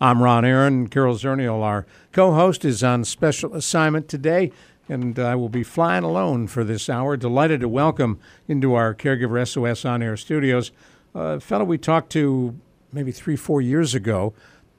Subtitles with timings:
[0.00, 0.86] I'm Ron Aaron.
[0.86, 4.52] Carol Zernial, our co-host, is on special assignment today,
[4.88, 7.16] and I will be flying alone for this hour.
[7.16, 10.70] Delighted to welcome into our Caregiver SOS on air studios
[11.14, 12.54] a fellow we talked to
[12.92, 14.34] maybe three, four years ago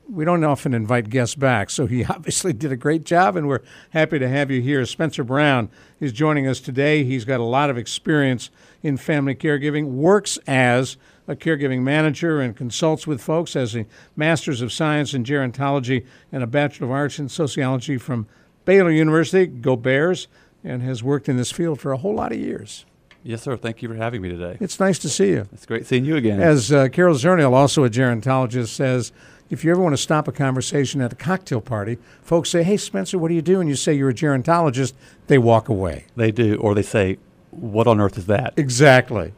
[0.10, 3.62] we don't often invite guests back, so he obviously did a great job, and we're
[3.92, 4.86] happy to have you here.
[4.86, 7.04] Spencer Brown is joining us today.
[7.04, 8.50] He's got a lot of experience
[8.82, 10.98] in family caregiving, works as
[11.30, 16.42] a caregiving manager and consults with folks as a Master's of Science in Gerontology and
[16.42, 18.28] a Bachelor of Arts in Sociology from
[18.66, 19.46] Baylor University.
[19.46, 20.28] Go Bears!
[20.64, 22.84] And has worked in this field for a whole lot of years.
[23.24, 23.56] Yes, sir.
[23.56, 24.58] Thank you for having me today.
[24.60, 25.48] It's nice to see you.
[25.54, 26.42] It's great seeing you again.
[26.42, 29.14] As uh, Carol Zernial, also a gerontologist, says,
[29.50, 32.76] if you ever want to stop a conversation at a cocktail party, folks say, Hey,
[32.76, 33.62] Spencer, what do you do?
[33.62, 34.94] And you say you're a gerontologist,
[35.28, 36.06] they walk away.
[36.16, 36.56] They do.
[36.56, 37.20] Or they say,
[37.52, 38.54] What on earth is that?
[38.58, 39.34] Exactly.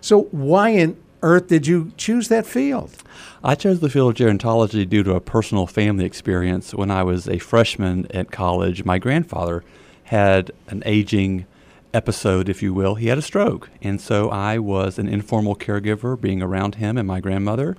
[0.00, 0.96] So, why in
[1.26, 3.02] earth did you choose that field?
[3.42, 6.72] I chose the field of gerontology due to a personal family experience.
[6.72, 9.64] When I was a freshman at college, my grandfather
[10.04, 11.46] had an aging
[11.92, 12.94] episode, if you will.
[12.94, 13.70] He had a stroke.
[13.82, 17.76] And so I was an informal caregiver, being around him and my grandmother.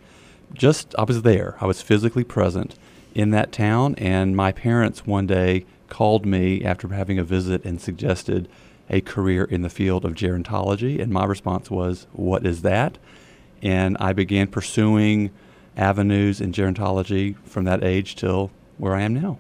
[0.54, 1.56] Just, I was there.
[1.62, 2.76] I was physically present
[3.16, 3.96] in that town.
[3.96, 8.50] And my parents one day called me after having a visit and suggested
[8.90, 11.02] a career in the field of gerontology.
[11.02, 12.98] And my response was, What is that?
[13.62, 15.32] And I began pursuing
[15.76, 19.40] avenues in gerontology from that age till where I am now.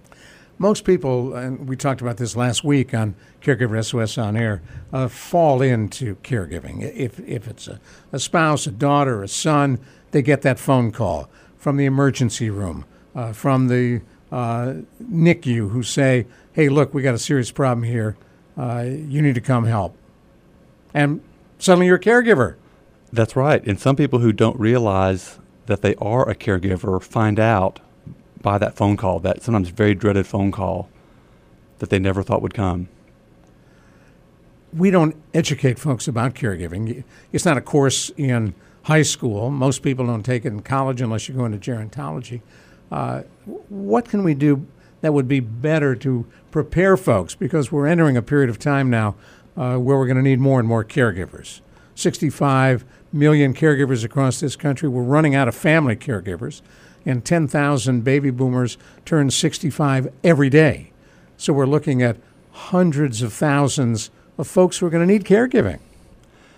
[0.59, 5.07] Most people, and we talked about this last week on Caregiver SOS on air, uh,
[5.07, 6.81] fall into caregiving.
[6.95, 7.80] If, if it's a,
[8.11, 9.80] a spouse, a daughter, a son,
[10.11, 15.83] they get that phone call from the emergency room, uh, from the uh, NICU, who
[15.83, 18.17] say, hey, look, we got a serious problem here.
[18.58, 19.95] Uh, you need to come help.
[20.92, 21.21] And
[21.59, 22.55] suddenly you're a caregiver.
[23.11, 23.65] That's right.
[23.65, 27.79] And some people who don't realize that they are a caregiver find out
[28.41, 30.89] by that phone call, that sometimes very dreaded phone call
[31.79, 32.89] that they never thought would come.
[34.73, 37.03] We don't educate folks about caregiving.
[37.31, 38.53] It's not a course in
[38.83, 39.49] high school.
[39.49, 42.41] Most people don't take it in college unless you go into gerontology.
[42.91, 43.23] Uh,
[43.69, 44.65] what can we do
[45.01, 47.35] that would be better to prepare folks?
[47.35, 49.15] Because we're entering a period of time now
[49.55, 51.61] uh, where we're going to need more and more caregivers.
[51.95, 54.89] 65 million caregivers across this country.
[54.89, 56.61] We're running out of family caregivers,
[57.05, 60.91] and 10,000 baby boomers turn 65 every day.
[61.37, 62.17] So we're looking at
[62.51, 65.79] hundreds of thousands of folks who are going to need caregiving.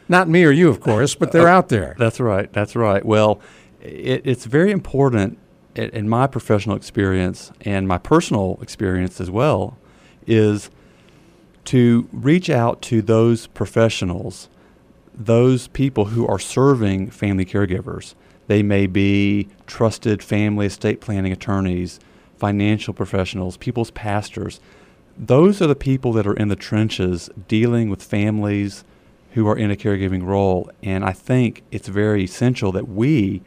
[0.08, 1.96] Not me or you, of course, but they're uh, uh, out there.
[2.00, 2.52] That's right.
[2.52, 3.06] That's right.
[3.06, 3.40] Well,
[3.82, 5.38] it, it's very important
[5.76, 9.78] in my professional experience and my personal experience as well
[10.26, 10.70] is
[11.66, 14.50] to reach out to those professionals
[15.14, 18.16] those people who are serving family caregivers.
[18.48, 22.00] They may be trusted family estate planning attorneys,
[22.38, 24.60] financial professionals, people's pastors.
[25.18, 28.84] Those are the people that are in the trenches dealing with families
[29.34, 30.72] who are in a caregiving role.
[30.82, 33.42] And I think it's very essential that we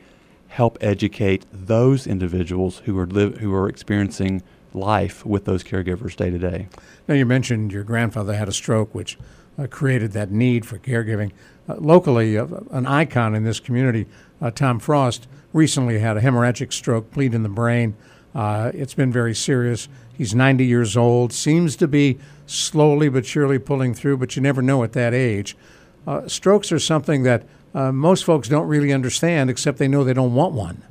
[0.48, 4.42] help educate those individuals who are who are experiencing
[4.74, 6.68] life with those caregivers day to day.
[7.08, 9.18] Now you mentioned your grandfather had a stroke, which
[9.58, 11.32] uh, created that need for caregiving.
[11.68, 14.06] Uh, locally, uh, an icon in this community,
[14.40, 17.94] uh, Tom Frost, recently had a hemorrhagic stroke, bleed in the brain.
[18.34, 19.88] Uh, it's been very serious.
[20.16, 24.62] He's 90 years old, seems to be slowly but surely pulling through, but you never
[24.62, 25.56] know at that age.
[26.06, 30.34] Uh, strokes are something that most folks don't really understand, except they know they don't
[30.34, 30.82] want one.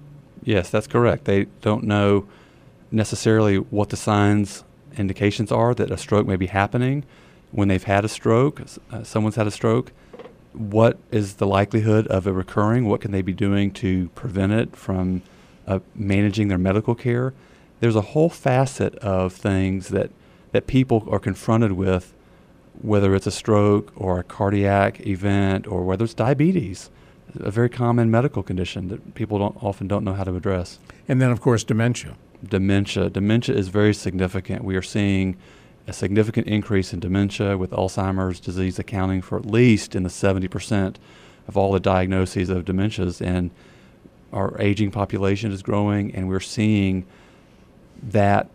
[0.44, 1.26] Yes, that's correct.
[1.26, 2.28] They don't know
[2.92, 4.64] necessarily what the signs,
[4.98, 7.04] indications are that a stroke may be happening
[7.52, 9.92] when they've had a stroke, uh, someone's had a stroke,
[10.54, 12.86] what is the likelihood of it recurring?
[12.86, 15.22] What can they be doing to prevent it from
[15.68, 17.34] uh, managing their medical care?
[17.80, 20.12] There's a whole facet of things that,
[20.52, 22.14] that people are confronted with,
[22.82, 26.90] whether it's a stroke or a cardiac event or whether it's diabetes,
[27.40, 30.80] a very common medical condition that people don't, often don't know how to address.
[31.08, 32.16] And then, of course, dementia.
[32.44, 33.10] Dementia.
[33.10, 34.64] Dementia is very significant.
[34.64, 35.38] We are seeing
[35.88, 40.96] a significant increase in dementia, with Alzheimer's disease accounting for at least in the 70%
[41.48, 43.26] of all the diagnoses of dementias.
[43.26, 43.52] And
[44.32, 47.06] our aging population is growing, and we're seeing
[48.04, 48.50] that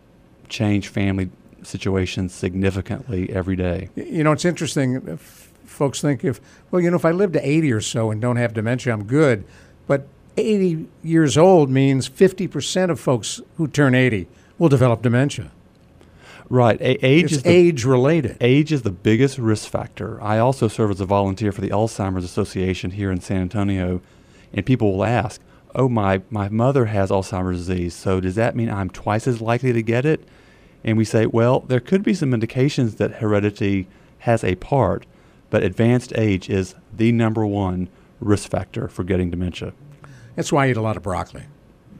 [0.49, 1.29] change family
[1.63, 3.89] situations significantly every day.
[3.95, 4.97] You know, it's interesting.
[4.97, 6.39] Uh, if folks think if,
[6.71, 9.03] well, you know, if I live to 80 or so and don't have dementia, I'm
[9.03, 9.45] good.
[9.85, 10.07] But
[10.37, 14.27] 80 years old means 50% of folks who turn 80
[14.57, 15.51] will develop dementia.
[16.49, 16.79] Right.
[16.79, 18.37] A- age It's is the, age related.
[18.39, 20.21] age is the biggest risk factor.
[20.23, 24.01] I also serve as a volunteer for the Alzheimer's Association here in San Antonio,
[24.53, 25.41] and people will ask,
[25.75, 29.73] "Oh, my my mother has Alzheimer's disease, so does that mean I'm twice as likely
[29.73, 30.21] to get it?"
[30.85, 33.87] And we say, "Well, there could be some indications that heredity
[34.19, 35.05] has a part,
[35.49, 37.89] but advanced age is the number one
[38.21, 39.73] risk factor for getting dementia.
[40.35, 41.43] That's why I eat a lot of broccoli.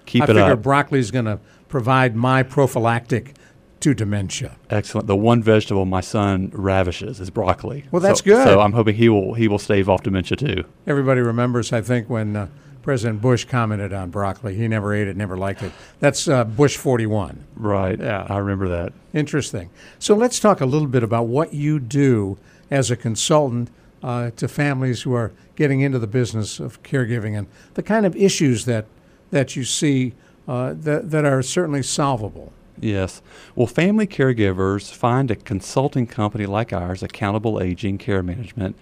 [0.05, 0.61] Keep I it figure up.
[0.61, 3.33] broccoli is going to provide my prophylactic
[3.81, 4.55] to dementia.
[4.69, 5.07] Excellent.
[5.07, 7.85] The one vegetable my son ravishes is broccoli.
[7.91, 8.43] Well, that's So- good.
[8.47, 10.63] So I'm hoping he will he will stave off dementia too.
[10.85, 12.47] Everybody remembers, I think, when uh,
[12.81, 14.55] President Bush commented on broccoli.
[14.55, 15.71] He never ate it, never liked it.
[15.99, 17.43] That's uh, Bush 41.
[17.57, 17.99] Right.
[17.99, 18.25] Yeah.
[18.29, 18.93] I remember that.
[19.13, 19.69] Interesting.
[19.99, 22.37] So let's talk a little bit about what you do
[22.71, 23.69] as a consultant
[24.01, 28.15] uh, to families who are getting into the business of caregiving and the kind of
[28.15, 28.85] issues that
[29.31, 30.13] that you see
[30.47, 32.53] uh, that that are certainly solvable.
[32.79, 33.21] Yes.
[33.55, 38.75] Well, family caregivers find a consulting company like ours, Accountable Aging Care Management,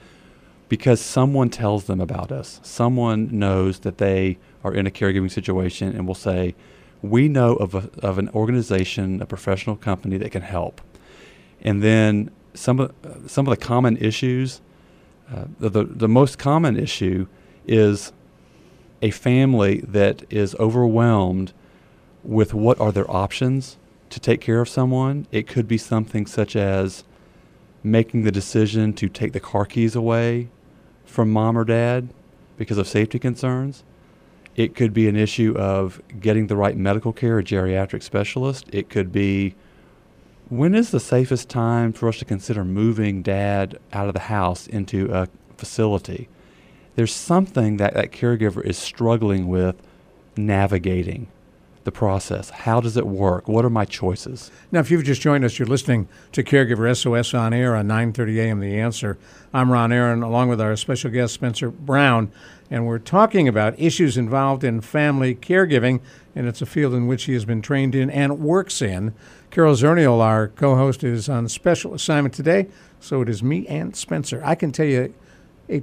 [0.67, 2.59] because someone tells them about us.
[2.63, 6.55] Someone knows that they are in a caregiving situation and will say,
[7.01, 10.81] We know of, a, of an organization, a professional company that can help.
[11.61, 12.93] And then some of,
[13.27, 14.59] some of the common issues,
[15.33, 17.27] uh, the, the, the most common issue
[17.65, 18.11] is
[19.01, 21.53] a family that is overwhelmed
[22.23, 23.77] with what are their options
[24.09, 25.27] to take care of someone.
[25.31, 27.03] It could be something such as
[27.83, 30.49] making the decision to take the car keys away
[31.05, 32.09] from mom or dad
[32.57, 33.83] because of safety concerns.
[34.55, 38.65] It could be an issue of getting the right medical care, a geriatric specialist.
[38.71, 39.55] It could be
[40.49, 44.67] when is the safest time for us to consider moving dad out of the house
[44.67, 46.29] into a facility?
[46.95, 49.75] There's something that that caregiver is struggling with
[50.37, 51.27] navigating
[51.85, 52.49] the process.
[52.49, 53.47] How does it work?
[53.47, 54.51] What are my choices?
[54.71, 58.37] Now, if you've just joined us, you're listening to Caregiver SOS on air on 9:30
[58.39, 58.59] a.m.
[58.59, 59.17] The Answer.
[59.53, 62.31] I'm Ron Aaron, along with our special guest Spencer Brown,
[62.69, 66.01] and we're talking about issues involved in family caregiving,
[66.35, 69.13] and it's a field in which he has been trained in and works in.
[69.51, 72.67] Carol Zernial, our co-host, is on special assignment today,
[72.99, 74.41] so it is me and Spencer.
[74.43, 75.13] I can tell you,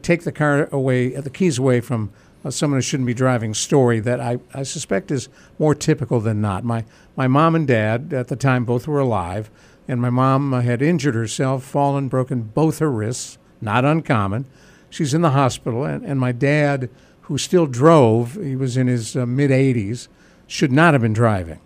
[0.03, 2.13] take the car away, the keys away from
[2.51, 5.29] someone who shouldn't be driving story that I, I suspect is
[5.59, 6.65] more typical than not.
[6.65, 6.85] My
[7.17, 9.51] my mom and dad at the time both were alive,
[9.87, 14.47] and my mom uh, had injured herself, fallen, broken both her wrists, not uncommon.
[14.91, 16.91] She's in the hospital, and, and my dad,
[17.23, 20.09] who still drove, he was in his uh, mid 80s,
[20.47, 21.61] should not have been driving.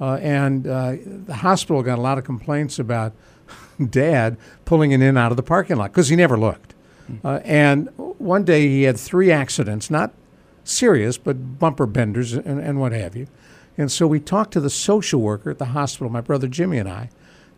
[0.00, 3.12] Uh, and uh, the hospital got a lot of complaints about
[3.90, 6.74] dad pulling it in out of the parking lot because he never looked.
[7.24, 10.12] Uh, and one day he had three accidents, not
[10.70, 13.26] serious, but bumper benders and, and what have you.
[13.76, 16.88] And so we talked to the social worker at the hospital, my brother Jimmy and
[16.88, 17.10] I,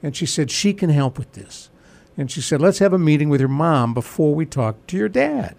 [0.03, 1.71] and she said she can help with this.
[2.17, 5.09] And she said, let's have a meeting with your mom before we talk to your
[5.09, 5.57] dad.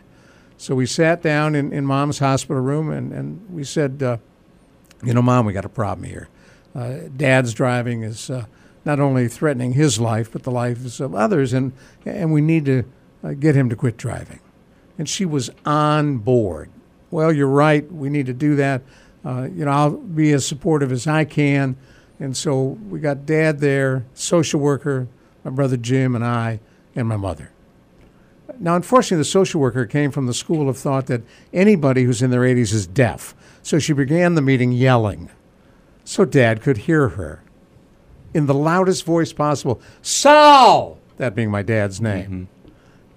[0.57, 4.17] So we sat down in, in mom's hospital room and, and we said, uh,
[5.03, 6.29] you know, mom, we got a problem here.
[6.75, 8.45] Uh, dad's driving is uh,
[8.85, 11.73] not only threatening his life, but the lives of others, and,
[12.05, 12.83] and we need to
[13.23, 14.39] uh, get him to quit driving.
[14.97, 16.69] And she was on board.
[17.13, 17.89] Well, you're right.
[17.91, 18.81] We need to do that.
[19.23, 21.77] Uh, you know, I'll be as supportive as I can.
[22.19, 25.07] And so we got dad there, social worker,
[25.43, 26.59] my brother Jim, and I,
[26.95, 27.51] and my mother.
[28.59, 31.21] Now, unfortunately, the social worker came from the school of thought that
[31.53, 33.35] anybody who's in their 80s is deaf.
[33.61, 35.29] So she began the meeting yelling
[36.03, 37.43] so dad could hear her
[38.33, 40.97] in the loudest voice possible Sal!
[41.17, 42.47] That being my dad's name.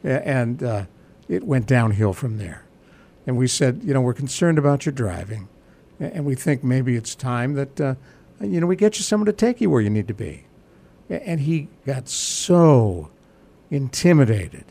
[0.05, 0.85] A- And uh,
[1.29, 2.66] it went downhill from there.
[3.27, 5.49] And we said, you know, we're concerned about your driving.
[5.99, 7.95] And we think maybe it's time that, uh,
[8.41, 10.45] you know, we get you someone to take you where you need to be.
[11.09, 13.11] And he got so
[13.71, 14.65] intimidated,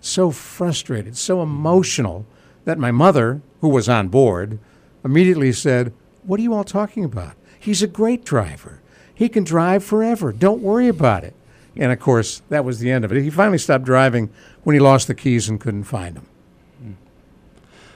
[0.00, 2.26] so frustrated, so emotional
[2.64, 4.58] that my mother, who was on board,
[5.04, 5.92] immediately said,
[6.24, 7.34] What are you all talking about?
[7.58, 8.80] He's a great driver.
[9.14, 10.32] He can drive forever.
[10.32, 11.34] Don't worry about it.
[11.76, 13.22] And of course, that was the end of it.
[13.22, 14.30] He finally stopped driving
[14.62, 16.26] when he lost the keys and couldn't find them.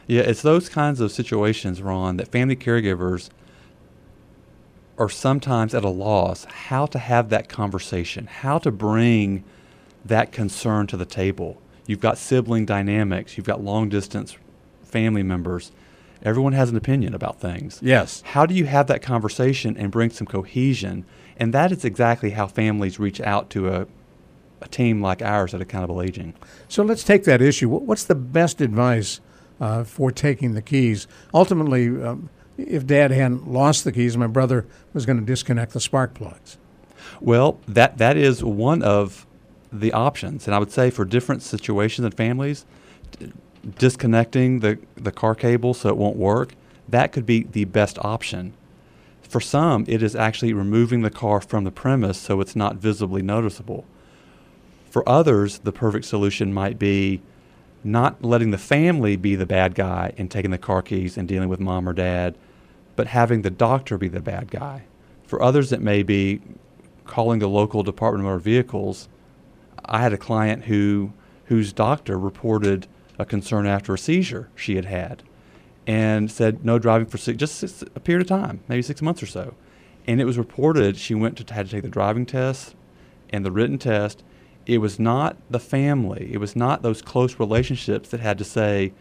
[0.06, 3.30] Yeah, it's those kinds of situations, Ron, that family caregivers
[4.98, 9.42] are sometimes at a loss how to have that conversation, how to bring
[10.04, 11.60] that concern to the table.
[11.86, 14.36] You've got sibling dynamics, you've got long distance
[14.84, 15.72] family members,
[16.24, 17.78] Everyone has an opinion about things.
[17.82, 18.22] Yes.
[18.24, 21.04] How do you have that conversation and bring some cohesion?
[21.36, 23.86] And that is exactly how families reach out to a,
[24.62, 26.32] a team like ours at Accountable Aging.
[26.66, 27.68] So let's take that issue.
[27.68, 29.20] What's the best advice
[29.60, 31.06] uh, for taking the keys?
[31.32, 35.80] Ultimately, um, if Dad hadn't lost the keys, my brother was going to disconnect the
[35.80, 36.56] spark plugs.
[37.20, 39.26] Well, that that is one of
[39.72, 42.64] the options, and I would say for different situations and families,
[43.18, 43.32] d-
[43.78, 46.54] disconnecting the the car cable so it won't work
[46.88, 48.52] that could be the best option.
[49.22, 53.22] For some, it is actually removing the car from the premise so it's not visibly
[53.22, 53.84] noticeable.
[54.90, 57.20] For others, the perfect solution might be
[57.84, 61.48] not letting the family be the bad guy and taking the car keys and dealing
[61.48, 62.36] with mom or dad,
[62.96, 64.84] but having the doctor be the bad guy.
[65.26, 66.40] For others, it may be
[67.04, 69.08] calling the local Department of Motor Vehicles.
[69.84, 71.12] I had a client who
[71.46, 72.86] whose doctor reported
[73.18, 75.22] a concern after a seizure she had had,
[75.86, 79.26] and said no driving for six, just a period of time, maybe six months or
[79.26, 79.54] so.
[80.06, 82.74] And it was reported she went to had to take the driving test
[83.30, 84.22] and the written test.
[84.66, 86.30] It was not the family.
[86.32, 88.92] It was not those close relationships that had to say,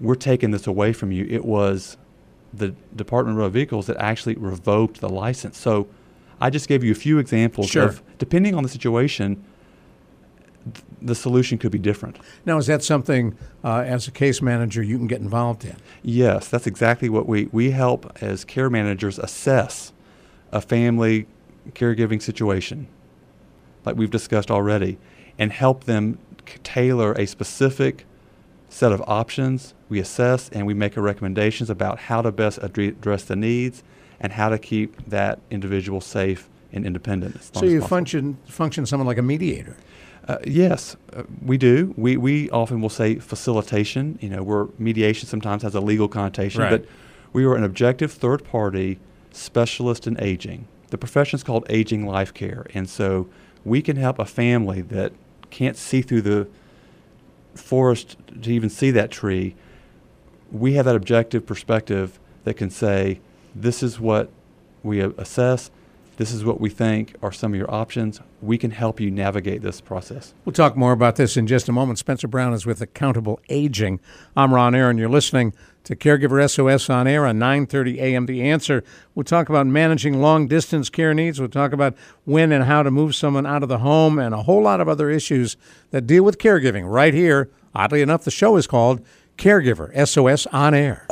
[0.00, 1.96] "We're taking this away from you." It was
[2.52, 5.58] the Department of Motor Vehicles that actually revoked the license.
[5.58, 5.88] So
[6.40, 7.84] I just gave you a few examples Sure.
[7.84, 9.42] of, depending on the situation,
[10.72, 12.16] th- the solution could be different.
[12.46, 13.34] Now, is that something
[13.64, 15.76] uh, as a case manager you can get involved in?
[16.02, 19.92] Yes, that's exactly what we, we help as care managers assess
[20.52, 21.26] a family
[21.72, 22.86] caregiving situation,
[23.84, 24.98] like we've discussed already,
[25.38, 28.04] and help them c- tailor a specific
[28.68, 29.74] set of options.
[29.88, 33.82] We assess and we make recommendations about how to best addre- address the needs
[34.20, 37.40] and how to keep that individual safe and independent.
[37.54, 39.76] So you function function someone like a mediator.
[40.26, 41.92] Uh, yes, uh, we do.
[41.96, 44.18] We we often will say facilitation.
[44.22, 46.70] You know, where mediation sometimes has a legal connotation, Right.
[46.70, 46.86] but
[47.34, 48.98] we are an objective third party
[49.32, 50.66] specialist in aging.
[50.90, 53.28] The profession is called aging life care, and so
[53.64, 55.12] we can help a family that
[55.50, 56.48] can't see through the
[57.54, 59.54] forest to even see that tree.
[60.50, 63.20] We have that objective perspective that can say,
[63.54, 64.30] this is what
[64.82, 65.70] we assess.
[66.16, 68.20] This is what we think are some of your options.
[68.40, 70.32] We can help you navigate this process.
[70.44, 71.98] We'll talk more about this in just a moment.
[71.98, 73.98] Spencer Brown is with Accountable Aging.
[74.36, 74.96] I'm Ron Aaron.
[74.96, 78.26] You're listening to Caregiver SOS on air on 9:30 a.m.
[78.26, 78.84] The Answer.
[79.14, 81.40] We'll talk about managing long-distance care needs.
[81.40, 84.44] We'll talk about when and how to move someone out of the home, and a
[84.44, 85.56] whole lot of other issues
[85.90, 86.90] that deal with caregiving.
[86.90, 89.04] Right here, oddly enough, the show is called
[89.36, 91.08] Caregiver SOS on air.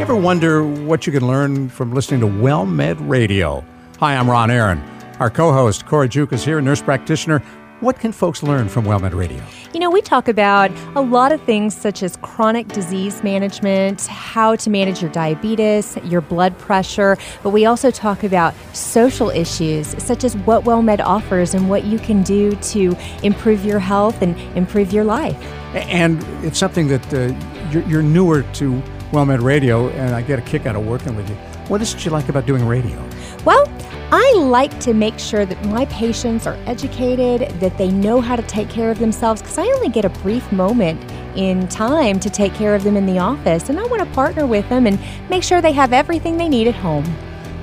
[0.00, 3.62] You ever wonder what you can learn from listening to WellMed Radio?
[3.98, 4.78] Hi, I'm Ron Aaron.
[5.18, 7.40] Our co-host Cora Juke is here, nurse practitioner.
[7.80, 9.44] What can folks learn from WellMed Radio?
[9.74, 14.56] You know, we talk about a lot of things such as chronic disease management, how
[14.56, 20.24] to manage your diabetes, your blood pressure, but we also talk about social issues such
[20.24, 24.94] as what WellMed offers and what you can do to improve your health and improve
[24.94, 25.36] your life.
[25.74, 27.34] And it's something that uh,
[27.70, 31.28] you're, you're newer to Well Radio, and I get a kick out of working with
[31.28, 31.34] you.
[31.66, 32.96] What is it you like about doing radio?
[33.44, 33.68] Well,
[34.12, 38.42] I like to make sure that my patients are educated, that they know how to
[38.42, 41.00] take care of themselves, because I only get a brief moment
[41.36, 44.46] in time to take care of them in the office, and I want to partner
[44.46, 44.98] with them and
[45.28, 47.04] make sure they have everything they need at home.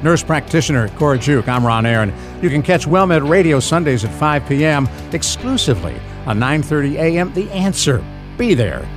[0.03, 1.47] Nurse practitioner Cora Juke.
[1.47, 2.13] I'm Ron Aaron.
[2.41, 4.87] You can catch WellMed Radio Sundays at 5 p.m.
[5.13, 7.33] exclusively on 9:30 a.m.
[7.33, 8.03] The Answer.
[8.37, 8.87] Be there.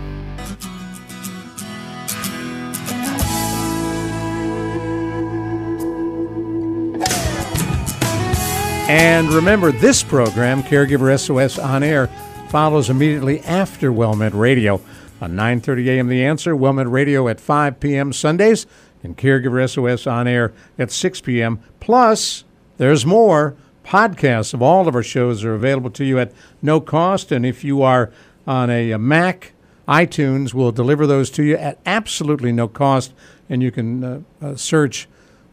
[8.90, 12.08] And remember, this program, Caregiver SOS On Air,
[12.48, 14.80] follows immediately after WellMed Radio
[15.20, 16.08] on 9:30 a.m.
[16.08, 18.12] The Answer, WellMed Radio at 5 p.m.
[18.12, 18.66] Sundays,
[19.04, 21.60] and Caregiver SOS On Air at 6 p.m.
[21.78, 22.42] Plus,
[22.78, 23.54] there's more.
[23.84, 27.62] Podcasts of all of our shows are available to you at no cost, and if
[27.62, 28.10] you are
[28.44, 29.52] on a, Mac,
[29.86, 33.14] iTunes will deliver those to you at absolutely no cost,
[33.48, 35.06] and you can uh, uh, search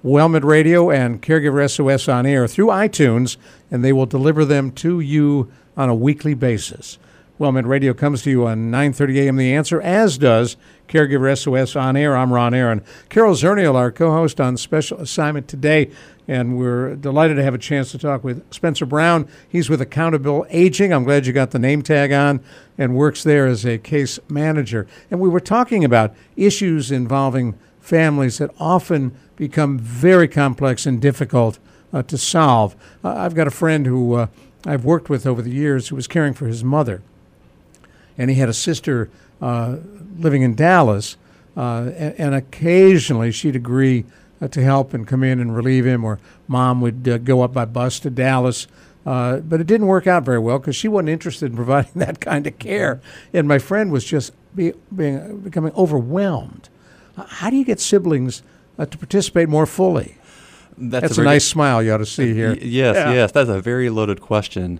[0.07, 3.35] Wellmed Radio and Caregiver SOS on air through iTunes,
[3.69, 6.97] and they will deliver them to you on a weekly basis.
[7.37, 9.35] Wellmed Radio comes to you on 9:30 a.m.
[9.35, 10.55] The Answer, as does
[10.87, 12.15] Caregiver SOS on air.
[12.15, 12.83] I'm Ron Aaron.
[13.09, 15.91] Carol Zernial, our co-host on special assignment today,
[16.25, 19.27] and we're delighted to have a chance to talk with Spencer Brown.
[19.49, 20.93] He's with Accountable Aging.
[20.93, 22.39] I'm glad you got the name tag on
[22.77, 24.87] and works there as a case manager.
[25.11, 31.59] And we were talking about issues involving families that often become very complex and difficult
[31.93, 32.75] uh, to solve.
[33.03, 34.27] Uh, I've got a friend who uh,
[34.65, 37.01] I've worked with over the years who was caring for his mother,
[38.17, 39.09] and he had a sister
[39.41, 39.77] uh,
[40.17, 41.15] living in Dallas
[41.55, 44.05] uh, and, and, occasionally she'd agree
[44.41, 47.65] uh, to help and come in and relieve him, or mom would go up by
[47.65, 48.67] bus to Dallas.
[49.03, 52.45] But it didn't work out very well because she wasn't interested in providing that kind
[52.45, 52.99] of care,
[53.33, 56.69] and my friend was just be, being becoming overwhelmed.
[57.15, 58.43] How do you get siblings
[58.77, 60.17] to participate more fully?
[60.77, 62.51] That's, That's a, a, nice smile you ought to see here.
[62.51, 63.13] Y- yes, yeah.
[63.13, 64.79] yes, that's a very loaded question.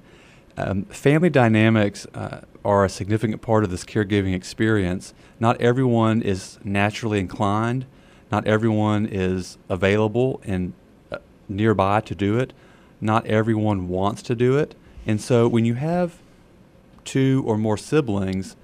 [0.55, 5.13] Um, family dynamics uh, are a significant part of this caregiving experience.
[5.39, 7.85] Not everyone is naturally inclined.
[8.31, 10.73] Not everyone is available and
[11.11, 12.53] uh, nearby to do it.
[12.99, 14.75] Not everyone wants to do it.
[15.05, 16.17] And so when you have
[17.05, 18.55] two or more siblings,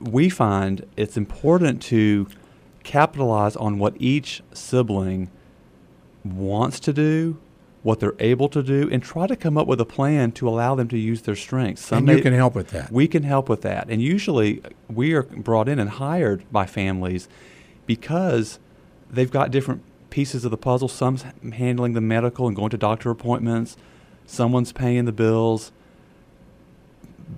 [0.00, 2.26] we find it's important to
[2.84, 5.30] capitalize on what each sibling
[6.24, 7.38] wants to do,
[7.82, 10.74] what they're able to do, and try to come up with a plan to allow
[10.74, 11.84] them to use their strengths.
[11.84, 12.92] Some and you may, can help with that.
[12.92, 13.90] We can help with that.
[13.90, 17.28] And usually we are brought in and hired by families
[17.86, 18.58] because
[19.10, 20.88] they've got different pieces of the puzzle.
[20.88, 23.76] Some's handling the medical and going to doctor appointments,
[24.26, 25.72] someone's paying the bills.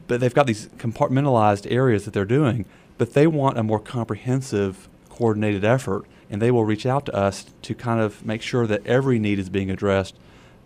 [0.09, 2.67] But they've got these compartmentalized areas that they're doing,
[2.99, 7.47] but they want a more comprehensive, coordinated effort and they will reach out to us
[7.63, 10.17] to kind of make sure that every need is being addressed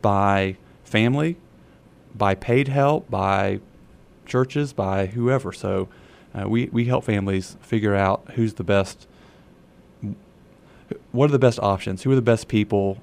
[0.00, 1.36] by family,
[2.14, 3.60] by paid help, by
[4.26, 5.52] churches, by whoever.
[5.52, 5.88] So
[6.34, 9.06] uh, we, we help families figure out who's the best,
[11.12, 12.98] what are the best options, who are the best people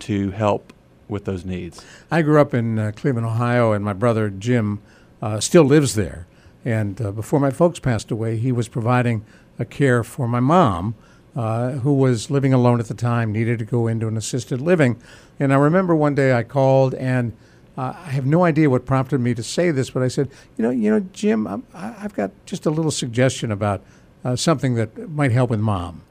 [0.00, 0.72] to help
[1.08, 1.84] with those needs.
[2.10, 4.80] I grew up in uh, Cleveland, Ohio, and my brother Jim
[5.20, 6.26] uh, still lives there.
[6.64, 9.24] And uh, before my folks passed away, he was providing
[9.58, 10.94] a care for my mom
[11.36, 15.00] uh, who was living alone at the time, needed to go into an assisted living.
[15.38, 17.32] And I remember one day I called, and
[17.76, 20.64] uh, I have no idea what prompted me to say this, but I said, you
[20.64, 23.82] know, you know, Jim, I'm, I've got just a little suggestion about
[24.24, 26.02] uh, something that might help with mom.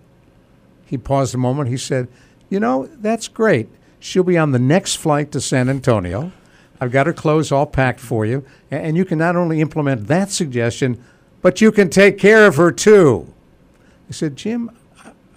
[0.86, 1.68] He paused a moment.
[1.68, 2.08] He said,
[2.50, 3.68] you know, that's great.
[4.00, 6.32] She'll be on the next flight to San Antonio.
[6.80, 10.32] I've got her clothes all packed for you, and you can not only implement that
[10.32, 11.04] suggestion,
[11.42, 13.34] but you can take care of her too.
[14.10, 14.72] I said, Jim,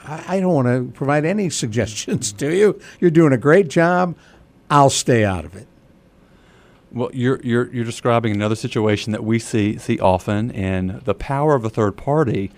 [0.04, 2.80] I, don't want to provide any suggestions to you.
[3.00, 4.16] You're doing a great job.
[4.70, 5.66] I'll stay out of it.
[6.92, 11.54] Well, you're, you're, you're describing another situation that we see, see often, and the power
[11.54, 12.50] of a third party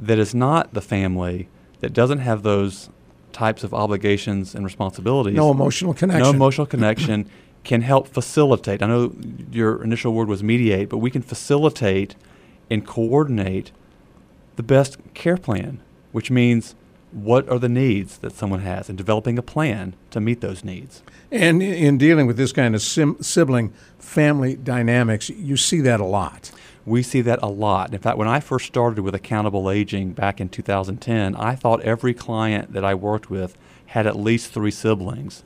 [0.00, 1.48] that is not the family,
[1.80, 2.90] that doesn't have those
[3.32, 5.36] types of obligations and responsibilities.
[5.36, 6.22] No emotional connection.
[6.24, 7.30] No emotional connection
[7.64, 8.82] can help facilitate.
[8.82, 9.14] I know
[9.52, 12.16] your initial word was mediate, but we can facilitate
[12.68, 13.70] and coordinate
[14.56, 15.80] the best care plan
[16.12, 16.74] which means
[17.10, 21.02] what are the needs that someone has and developing a plan to meet those needs.
[21.30, 26.04] And in dealing with this kind of sim- sibling family dynamics, you see that a
[26.04, 26.52] lot.
[26.86, 27.92] We see that a lot.
[27.92, 32.14] In fact, when I first started with accountable aging back in 2010, I thought every
[32.14, 35.44] client that I worked with had at least three siblings,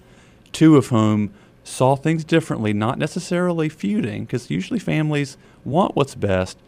[0.53, 6.59] two of whom saw things differently, not necessarily feuding, because usually families want what's best,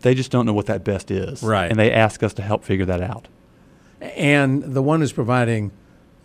[0.00, 1.42] they just don't know what that best is.
[1.42, 1.70] Right.
[1.70, 3.28] And they ask us to help figure that out.
[4.00, 5.72] And the one who's providing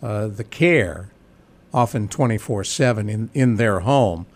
[0.02, 1.10] uh, the care,
[1.72, 4.26] often 24 7 in, in their home,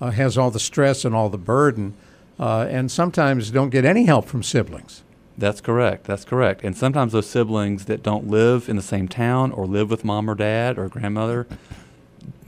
[0.00, 1.94] uh, has all the stress and all the burden,
[2.38, 5.02] uh, and sometimes don't get any help from siblings.
[5.36, 6.04] That's correct.
[6.04, 6.64] That's correct.
[6.64, 10.28] And sometimes those siblings that don't live in the same town or live with mom
[10.28, 11.46] or dad or grandmother,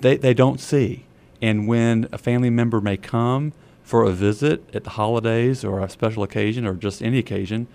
[0.00, 1.04] they, they don't see.
[1.40, 3.52] And when a family member may come
[3.90, 7.66] for a visit at the holidays or a special occasion or just any occasion,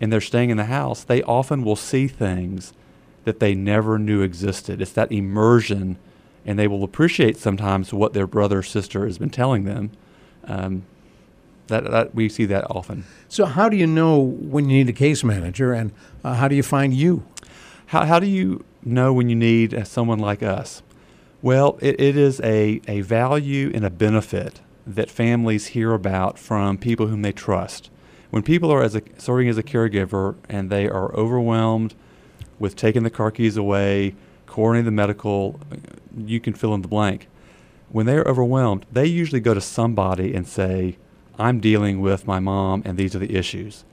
[0.00, 2.72] and they're staying in the house, they often will see things
[3.24, 4.80] that they never knew existed.
[4.80, 5.98] It's that immersion,
[6.46, 9.90] and they will appreciate sometimes what their brother or sister has been telling them.
[10.44, 10.84] Um,
[11.66, 13.04] that, that we see that often.
[13.28, 15.92] So, how do you know when you need a case manager, and
[16.24, 17.24] uh, how do you find you?
[17.88, 20.82] How, how do you know when you need uh, someone like us?
[21.42, 26.78] Well, it, it is a, a value and a benefit that families hear about from
[26.78, 27.90] people whom they trust.
[28.30, 31.94] When people are as a, serving as a caregiver and they are overwhelmed
[32.58, 34.14] with taking the car keys away,
[34.46, 35.60] coordinating the medical,
[36.16, 37.28] you can fill in the blank.
[37.90, 40.96] When they are overwhelmed, they usually go to somebody and say,
[41.38, 43.84] I'm dealing with my mom and these are the issues.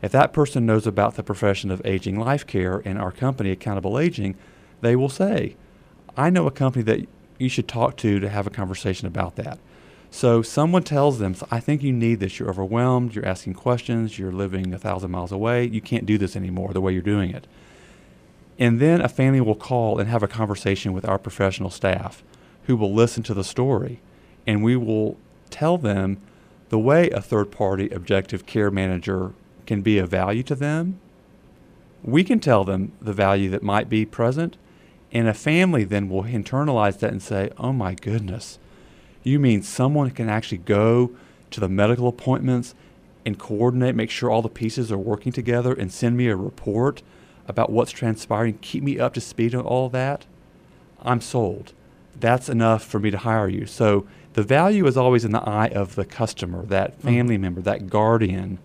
[0.00, 3.98] If that person knows about the profession of aging life care and our company, Accountable
[3.98, 4.36] Aging,
[4.80, 5.56] they will say,
[6.16, 7.08] I know a company that
[7.38, 9.58] you should talk to to have a conversation about that.
[10.10, 12.38] So someone tells them, I think you need this.
[12.38, 13.14] You're overwhelmed.
[13.14, 14.18] You're asking questions.
[14.18, 15.66] You're living a thousand miles away.
[15.66, 17.46] You can't do this anymore the way you're doing it.
[18.58, 22.22] And then a family will call and have a conversation with our professional staff
[22.64, 24.00] who will listen to the story.
[24.46, 25.16] And we will
[25.50, 26.18] tell them
[26.70, 29.32] the way a third party objective care manager
[29.66, 31.00] can be of value to them
[32.02, 34.56] We can tell them the value that might be present,
[35.12, 38.58] and a family then will internalize that and say, "Oh my goodness,
[39.28, 41.10] you mean someone can actually go
[41.50, 42.74] to the medical appointments
[43.26, 47.02] and coordinate, make sure all the pieces are working together, and send me a report
[47.46, 50.26] about what's transpiring, keep me up to speed on all that?
[51.02, 51.72] I'm sold.
[52.18, 55.68] That's enough for me to hire you." So the value is always in the eye
[55.68, 57.08] of the customer, that Mm-hmm.
[57.08, 58.58] family member, that guardian,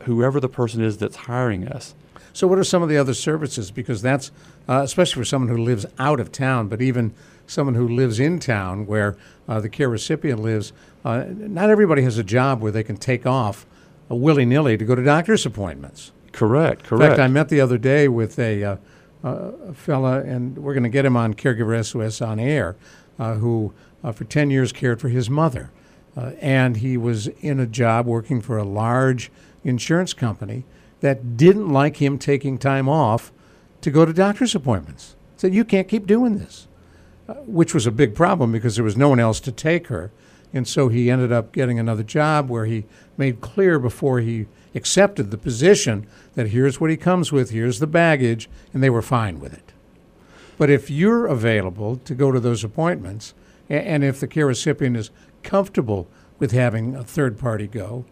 [0.00, 1.94] whoever the person is that's hiring us.
[2.32, 3.70] So, what are some of the other services?
[3.70, 4.30] Because that's,
[4.68, 7.12] uh, especially for someone who lives out of town, but even
[7.50, 9.16] someone who lives in town where
[9.48, 10.72] uh, the care recipient lives,
[11.04, 13.66] uh, not everybody has a job where they can take off
[14.08, 16.12] willy nilly to go to doctor's appointments.
[16.32, 17.02] Correct, correct.
[17.02, 18.76] In fact, I met the other day with a, uh,
[19.24, 22.76] a fella, and we're going to get him on Caregiver SOS on air,
[23.18, 25.70] uh, who uh, for 10 years cared for his mother.
[26.16, 29.30] Uh, and he was in a job working for a large
[29.64, 30.64] insurance company
[31.00, 33.32] that didn't like him taking time off
[33.80, 35.16] to go to doctor's appointments.
[35.36, 36.66] Said, You can't keep doing this,
[37.46, 40.10] which was a big problem because there was no one else to take her.
[40.52, 42.84] And so he ended up getting another job where he
[43.16, 47.86] made clear before he accepted the position that here's what he comes with, here's the
[47.86, 49.72] baggage, and they were fine with it.
[50.58, 53.34] But if you're available to go to those appointments,
[53.68, 55.10] and if the care recipient is
[55.42, 58.04] comfortable with having a third party go,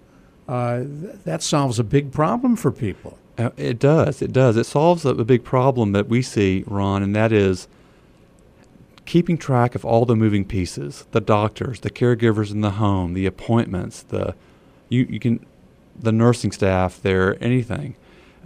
[0.49, 0.83] uh,
[1.25, 3.19] that solves a big problem for people.
[3.37, 4.23] Uh, It does.
[4.23, 4.57] It does.
[4.57, 7.69] It solves a, a big problem that we see, Ron, and that is
[9.09, 13.25] keeping track of all the moving pieces the doctors, the caregivers in the home, the
[13.25, 14.35] appointments, the
[14.91, 15.45] you, you can
[15.99, 17.97] the nursing staff there, anything.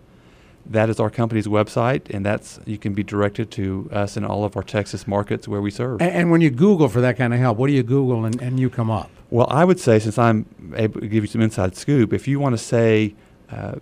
[0.67, 4.45] That is our company's website, and that's you can be directed to us in all
[4.45, 6.01] of our Texas markets where we serve.
[6.01, 8.41] And, and when you Google for that kind of help, what do you Google and,
[8.41, 9.11] and you come up?
[9.31, 10.47] Well, I would say, since I'm
[10.77, 13.15] able to give you some inside scoop, if you want to say
[13.51, 13.75] uh,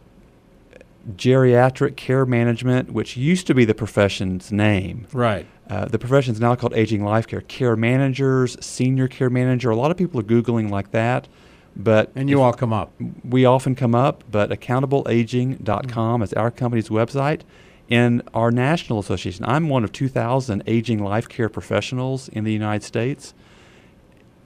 [1.17, 5.47] geriatric care management, which used to be the profession's name, Right.
[5.69, 7.41] uh, the profession is now called aging life care.
[7.43, 9.71] Care managers, senior care manager.
[9.71, 11.29] A lot of people are Googling like that,
[11.75, 12.93] but And you all come up.
[13.25, 16.23] we often come up, but accountableaging.com mm-hmm.
[16.23, 17.43] is our company's website.
[17.89, 22.85] In our national association, I'm one of 2,000 aging life care professionals in the United
[22.85, 23.35] States,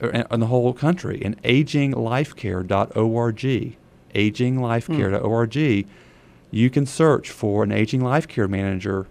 [0.01, 3.77] er, in in the whole country, and aginglifecare.org.
[4.15, 5.87] Aginglifecare.org.
[6.49, 9.07] You can search for an aging life care manager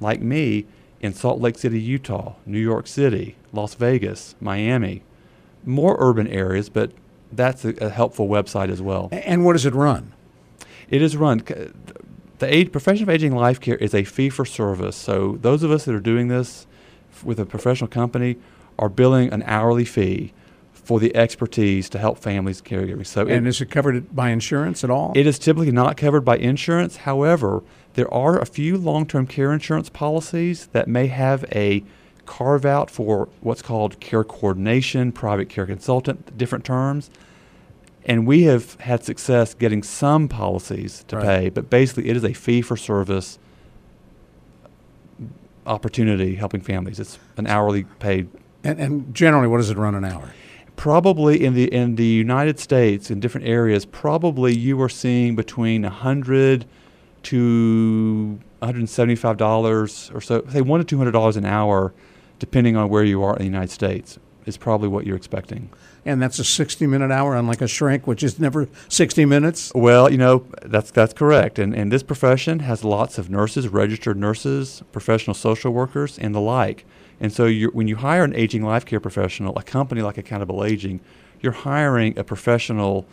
[0.00, 0.66] like me
[1.00, 5.02] in Salt Lake City, Utah, New York City, Las Vegas, Miami,
[5.64, 6.92] more urban areas, but
[7.32, 9.08] that's a, a helpful website as well.
[9.12, 10.12] And what does it run?
[10.90, 11.42] It is run.
[12.38, 14.96] The age, profession of aging life care is a fee for service.
[14.96, 16.66] So those of us that are doing this
[17.24, 18.36] with a professional company
[18.78, 20.32] are billing an hourly fee
[20.72, 23.04] for the expertise to help families caregiving.
[23.06, 25.12] So And it, is it covered by insurance at all?
[25.14, 26.98] it is typically not covered by insurance.
[26.98, 27.62] However,
[27.94, 31.84] there are a few long-term care insurance policies that may have a
[32.28, 37.10] carve out for what's called care coordination, private care consultant, different terms.
[38.04, 41.24] And we have had success getting some policies to Right.
[41.24, 43.38] pay, but basically it is a fee for service
[45.66, 46.98] opportunity helping families.
[47.00, 48.28] It's an hourly paid.
[48.64, 50.32] And, and generally, what does it run an hour?
[50.76, 55.84] Probably in the in the United States, in different areas, probably you are seeing between
[55.84, 56.66] a hundred
[57.24, 61.92] to one hundred seventy-five dollars or so, say one to two hundred dollars an hour,
[62.38, 65.70] depending on where you are in the United States, is probably what you're expecting.
[66.04, 69.70] And that's a 60 minute hour, unlike a shrink, which is never 60 minutes.
[69.74, 71.58] Well, you know, that's that's correct.
[71.58, 76.40] And and this profession has lots of nurses, registered nurses, professional social workers, and the
[76.40, 76.86] like.
[77.20, 81.00] And so when you hire an aging life care professional, a company like Accountable Aging,
[81.40, 83.06] you're hiring a professional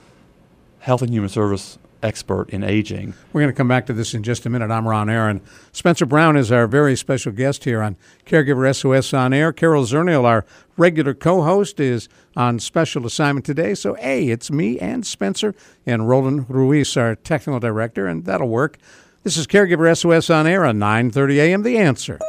[0.79, 3.15] health and human service expert in aging.
[3.34, 4.70] We're going to come back to this in just a minute.
[4.70, 5.41] I'm Ron Aaron.
[5.72, 9.52] Spencer Brown is our very special guest here on Caregiver SOS on Air.
[9.52, 10.46] Carol Zernial, our
[10.78, 13.74] regular co host, is on special assignment today.
[13.74, 18.78] So, A, it's me and Spencer and Roland Ruiz, our technical director, and that'll work.
[19.24, 21.63] This is Caregiver SOS on Air on 9:30 a.m.
[21.63, 22.20] The Answer.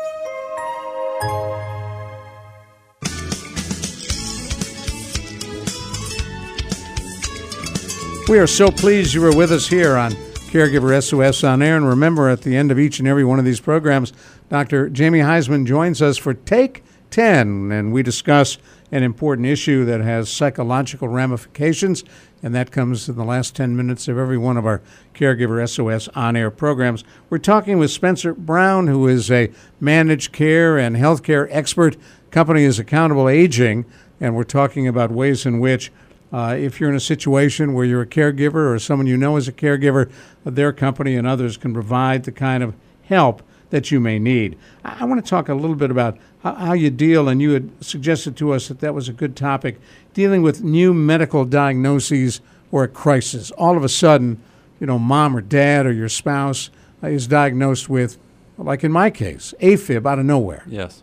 [8.29, 10.11] We are so pleased you were with us here on
[10.51, 11.77] Caregiver SOS on Air.
[11.77, 14.13] And remember, at the end of each and every one of these programs,
[14.49, 14.89] Dr.
[14.91, 18.59] Jamie Huysman joins us for Take 10, and we discuss
[18.91, 22.03] an important issue that has psychological ramifications,
[22.43, 24.83] and that comes in the last 10 minutes of every one of our
[25.15, 27.05] Caregiver SOS on air programs.
[27.31, 31.97] We're talking with Spencer Brown, who is a managed care and healthcare expert.
[32.33, 33.85] Company is Accountable Aging,
[34.21, 35.93] and we're talking about ways in which
[36.33, 39.49] uh, if you're in a situation where you're a caregiver or someone you know is
[39.49, 40.11] a caregiver,
[40.45, 44.57] their company and others can provide the kind of help that you may need.
[44.85, 47.53] I, I want to talk a little bit about how, how, you deal, and you
[47.53, 49.79] had suggested to us that that was a good topic,
[50.15, 53.51] dealing with new medical diagnoses or a crisis.
[53.53, 54.41] All of a sudden,
[54.81, 56.71] you know, mom or dad or your spouse
[57.03, 58.19] uh, is diagnosed with,
[58.59, 60.65] like in my case, AFib out of nowhere.
[60.67, 61.03] Yes.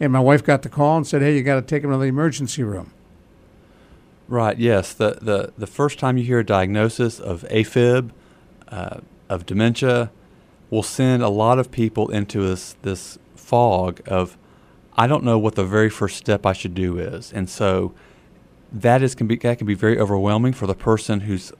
[0.00, 1.96] And my wife got the call and said, hey, you got to take him to
[1.96, 2.92] the emergency room.
[4.28, 4.58] Right.
[4.58, 4.92] Yes.
[4.92, 8.10] The the the first time you hear a diagnosis of AFib,
[8.68, 10.10] uh, of dementia,
[10.70, 14.36] will send a lot of people into this this fog of,
[14.96, 17.92] I don't know what the very first step I should do is, and so
[18.72, 21.52] that is can be that can be very overwhelming for the person who's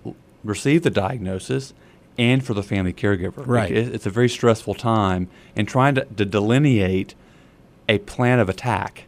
[0.43, 1.75] received the diagnosis
[2.17, 3.47] and for the family caregiver.
[3.47, 3.71] Right.
[3.71, 7.15] It's a very stressful time, and trying to, to delineate
[7.89, 9.05] a plan of attack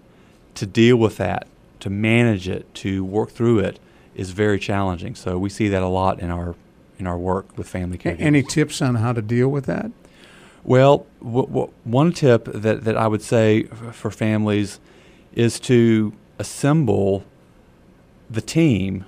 [0.55, 1.47] to deal with that
[1.87, 3.79] to manage it, to work through it,
[4.17, 5.15] is very challenging.
[5.15, 6.57] So we see that a lot in our
[6.99, 8.17] in our work with family care.
[8.19, 9.93] Any tips on how to deal with that?
[10.65, 14.81] Well, w- w- one tip that, that I would say f- for families
[15.33, 17.23] is to assemble
[18.29, 19.05] the team.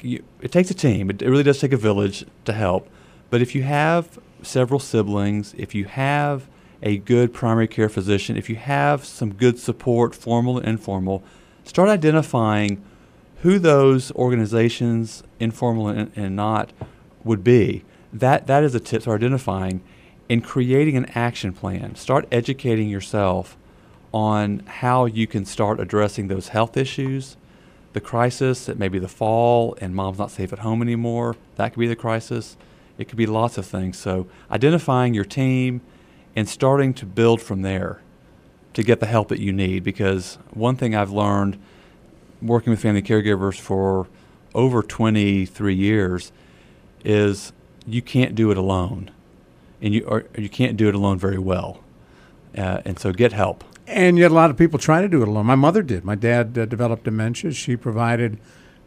[0.00, 1.10] You, it takes a team.
[1.10, 2.88] It, it really does take a village to help.
[3.28, 6.46] But if you have several siblings, if you have
[6.82, 11.22] a good primary care physician, if you have some good support, formal and informal,
[11.64, 12.82] start identifying
[13.42, 16.72] who those organizations, informal and, and not,
[17.24, 17.84] would be.
[18.12, 19.82] That that is a tip for identifying
[20.30, 21.94] and creating an action plan.
[21.94, 23.56] Start educating yourself
[24.12, 27.36] on how you can start addressing those health issues,
[27.94, 31.36] the crisis that may be the fall and mom's not safe at home anymore.
[31.56, 32.56] That could be the crisis.
[32.98, 33.98] It could be lots of things.
[33.98, 35.80] So identifying your team
[36.36, 38.00] and starting to build from there
[38.74, 39.84] to get the help that you need.
[39.84, 41.58] Because one thing I've learned
[42.40, 44.08] working with family caregivers for
[44.54, 46.32] over 23 years
[47.04, 47.52] is
[47.86, 49.10] you can't do it alone,
[49.80, 51.82] and you or you can't do it alone very well,
[52.56, 53.64] uh, and so get help.
[53.86, 55.46] And yet, a lot of people try to do it alone.
[55.46, 56.04] My mother did.
[56.04, 57.52] My dad uh, developed dementia.
[57.52, 58.38] She provided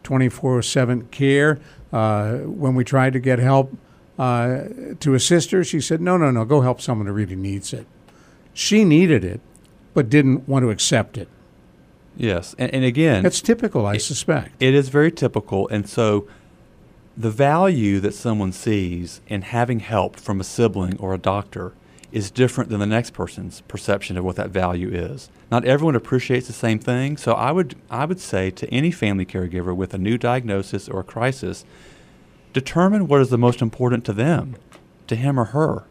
[0.02, 1.58] 24 7 care.
[1.92, 3.76] Uh, when we tried to get help
[4.18, 4.62] uh,
[5.00, 7.86] to assist her, she said, No, no, no, go help someone who really needs it.
[8.54, 9.40] She needed it,
[9.96, 11.26] but didn't want to accept it.
[12.18, 14.52] Yes, and, and again, that's typical, I it, suspect.
[14.60, 16.28] It is very typical, and so
[17.16, 21.72] the value that someone sees in having help from a sibling or a doctor
[22.12, 25.30] is different than the next person's perception of what that value is.
[25.50, 29.24] Not everyone appreciates the same thing, so I would I would say to any family
[29.24, 31.64] caregiver with a new diagnosis or a crisis,
[32.52, 34.56] determine what is the most important to them,
[35.06, 35.84] to him or her,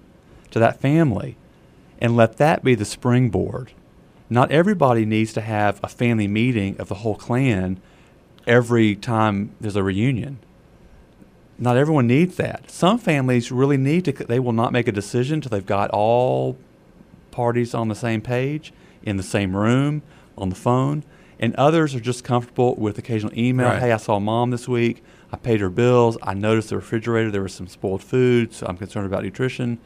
[0.52, 1.38] to that family,
[2.00, 3.72] and let that be the springboard
[4.30, 7.80] not everybody needs to have a family meeting of the whole clan
[8.48, 10.40] every time there's a reunion.
[11.58, 12.70] Not everyone needs that.
[12.70, 16.58] Some families really need to, they will not make a decision until they've got all
[17.32, 20.02] parties on the same page, in the same room,
[20.38, 21.04] on the phone.
[21.40, 23.68] And others are just comfortable with occasional email.
[23.68, 23.80] Right.
[23.80, 25.04] Hey, I saw mom this week.
[25.32, 26.18] I paid her bills.
[26.22, 29.80] I noticed the refrigerator, there was some spoiled food, so I'm concerned about nutrition.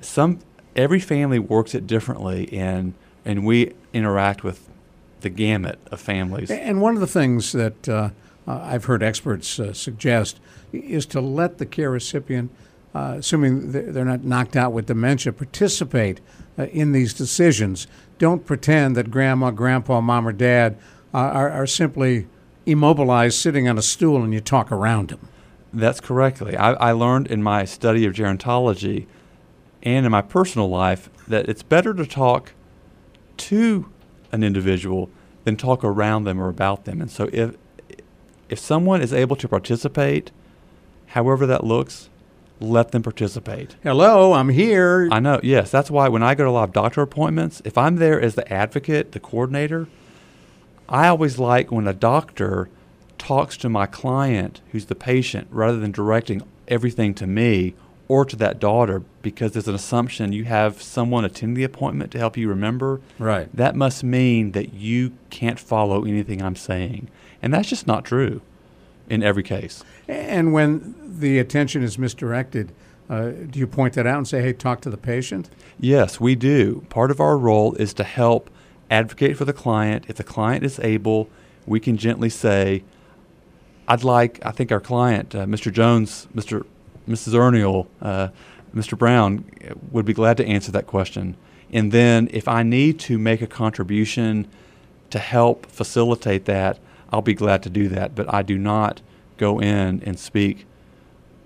[0.00, 0.40] Some
[0.74, 4.68] every family works it differently, and and we interact with
[5.20, 6.50] the gamut of families.
[6.50, 8.10] And one of the things that uh,
[8.46, 10.40] I've heard experts uh, suggest
[10.72, 12.50] is to let the care recipient,
[12.94, 16.20] uh, assuming they're not knocked out with dementia, participate
[16.58, 17.86] uh, in these decisions.
[18.18, 20.78] Don't pretend that grandma, grandpa, mom, or dad
[21.12, 22.26] uh, are, are simply
[22.66, 25.28] immobilized sitting on a stool and you talk around them.
[25.72, 26.56] That's correctly.
[26.56, 29.06] I, I learned in my study of gerontology
[29.82, 32.52] and in my personal life that it's better to talk
[33.38, 33.90] to
[34.32, 35.10] an individual
[35.44, 37.00] than talk around them or about them.
[37.00, 37.56] And so if
[38.48, 40.30] if someone is able to participate,
[41.08, 42.08] however that looks,
[42.60, 43.76] let them participate.
[43.82, 45.08] Hello, I'm here.
[45.12, 45.38] I know.
[45.42, 48.20] Yes, that's why when I go to a lot of doctor appointments, if I'm there
[48.20, 49.86] as the advocate, the coordinator,
[50.88, 52.68] I always like when a doctor
[53.18, 57.74] talks to my client who's the patient rather than directing everything to me
[58.08, 62.18] or to that daughter because there's an assumption you have someone attend the appointment to
[62.18, 63.00] help you remember.
[63.18, 63.54] Right.
[63.54, 67.08] That must mean that you can't follow anything I'm saying.
[67.42, 68.40] And that's just not true
[69.08, 69.84] in every case.
[70.08, 72.72] And when the attention is misdirected,
[73.10, 75.50] uh, do you point that out and say, hey, talk to the patient?
[75.78, 76.86] Yes, we do.
[76.88, 78.50] Part of our role is to help
[78.90, 80.06] advocate for the client.
[80.08, 81.28] If the client is able,
[81.66, 82.84] we can gently say,
[83.86, 85.72] I'd like, I think our client, uh, Mr.
[85.72, 86.66] Jones, Mr.
[87.08, 87.34] Mrs.
[87.34, 88.28] Erniel, uh,
[88.74, 88.96] Mr.
[88.96, 89.44] Brown
[89.90, 91.36] would be glad to answer that question.
[91.72, 94.46] And then if I need to make a contribution
[95.10, 96.78] to help facilitate that,
[97.12, 98.14] I'll be glad to do that.
[98.14, 99.00] But I do not
[99.36, 100.66] go in and speak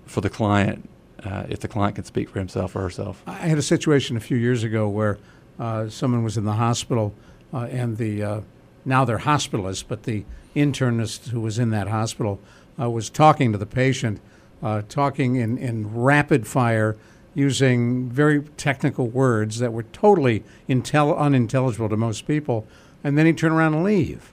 [0.05, 0.89] for the client
[1.23, 3.23] uh, if the client can speak for himself or herself.
[3.25, 5.17] I had a situation a few years ago where
[5.59, 7.13] uh, someone was in the hospital
[7.53, 8.41] uh, and the uh,
[8.85, 12.39] now they're hospitalists, but the internist who was in that hospital
[12.79, 14.19] uh, was talking to the patient
[14.63, 16.95] uh, talking in, in rapid fire
[17.35, 22.65] using very technical words that were totally intel- unintelligible to most people.
[23.03, 24.31] And then he turned around and leave.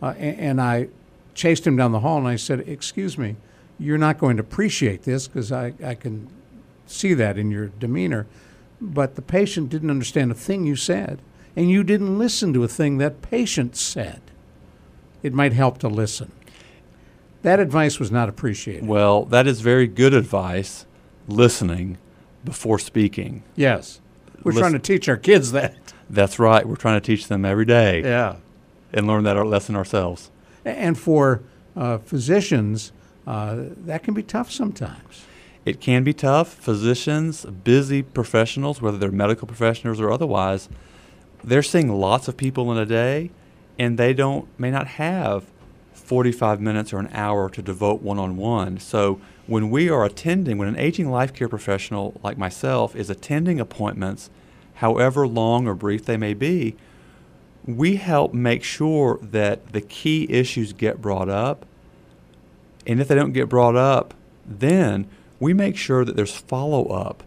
[0.00, 0.88] Uh, and, and, I
[1.34, 3.36] chased him down the hall and I said, Excuse me,
[3.78, 6.28] you're not going to appreciate this because I, I can
[6.86, 8.26] see that in your demeanor.
[8.80, 11.20] But the patient didn't understand a thing you said,
[11.56, 14.20] and you didn't listen to a thing that patient said.
[15.22, 16.32] It might help to listen.
[17.42, 18.86] That advice was not appreciated.
[18.86, 20.86] Well, that is very good advice,
[21.26, 21.98] listening
[22.44, 23.42] before speaking.
[23.56, 24.00] Yes.
[24.42, 24.60] We're Listen.
[24.62, 25.92] trying to teach our kids that.
[26.08, 26.66] That's right.
[26.66, 28.02] We're trying to teach them every day.
[28.02, 28.36] Yeah.
[28.92, 30.30] And learn that our lesson ourselves.
[30.64, 31.42] And for
[31.76, 32.92] uh, physicians,
[33.26, 35.24] uh, that can be tough sometimes.
[35.64, 36.52] It can be tough.
[36.54, 40.68] Physicians, busy professionals, whether they're medical professionals or otherwise,
[41.42, 43.30] they're seeing lots of people in a day,
[43.78, 45.44] and they don't may not have
[46.12, 48.78] 45 minutes or an hour to devote one on one.
[48.78, 53.58] So when we are attending, when an aging life care professional like myself is attending
[53.58, 54.28] appointments,
[54.74, 56.76] however long or brief they may be,
[57.64, 61.64] we help make sure that the key issues get brought up.
[62.86, 64.12] And if they don't get brought up,
[64.44, 65.08] then
[65.40, 67.22] we make sure that there's follow up,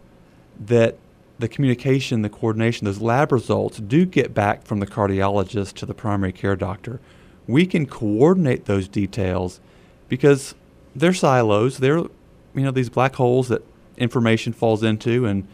[0.60, 0.96] that
[1.40, 5.92] the communication, the coordination, those lab results do get back from the cardiologist to the
[5.92, 7.00] primary care doctor
[7.46, 9.60] we can coordinate those details
[10.08, 10.54] because
[10.94, 11.78] they're silos.
[11.78, 13.62] They're you know these black holes that
[13.96, 15.46] information falls into and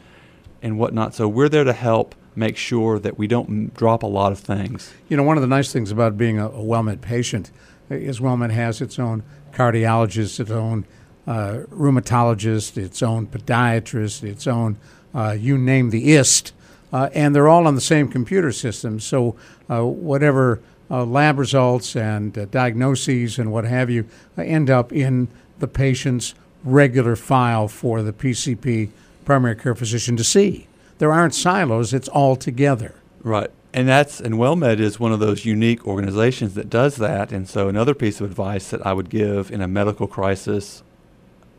[0.62, 1.14] and whatnot.
[1.14, 4.92] So we're there to help make sure that we don't drop a lot of things.
[5.08, 7.50] You know, one of the nice things about being a, a WellMed patient
[7.90, 10.86] is WellMed has its own cardiologist, its own
[11.26, 14.78] uh, rheumatologist, its own podiatrist, its own
[15.14, 16.52] uh, you name the ist,
[16.92, 18.98] uh, and they're all on the same computer system.
[18.98, 19.36] So
[19.68, 20.60] uh, whatever
[21.00, 25.28] lab results and uh, diagnoses and what have you uh, end up in
[25.58, 28.90] the patient's regular file for the PCP
[29.24, 30.66] primary care physician to see.
[30.98, 32.94] There aren't silos, it's all together.
[33.22, 33.50] Right.
[33.72, 37.32] And that's and WellMed is one of those unique organizations that does that.
[37.32, 40.82] And so another piece of advice that I would give in a medical crisis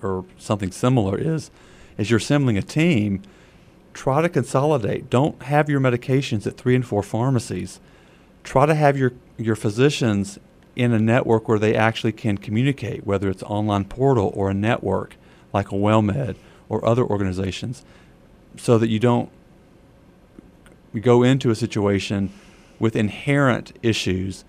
[0.01, 1.49] or something similar is
[1.97, 3.21] as you're assembling a team,
[3.93, 5.09] try to consolidate.
[5.09, 7.79] Don't have your medications at three and four pharmacies.
[8.43, 10.39] Try to have your your physicians
[10.75, 15.15] in a network where they actually can communicate, whether it's online portal or a network
[15.53, 16.35] like a WellMed
[16.69, 17.85] or other organizations,
[18.57, 19.29] so that you don't
[20.99, 22.31] go into a situation
[22.79, 24.43] with inherent issues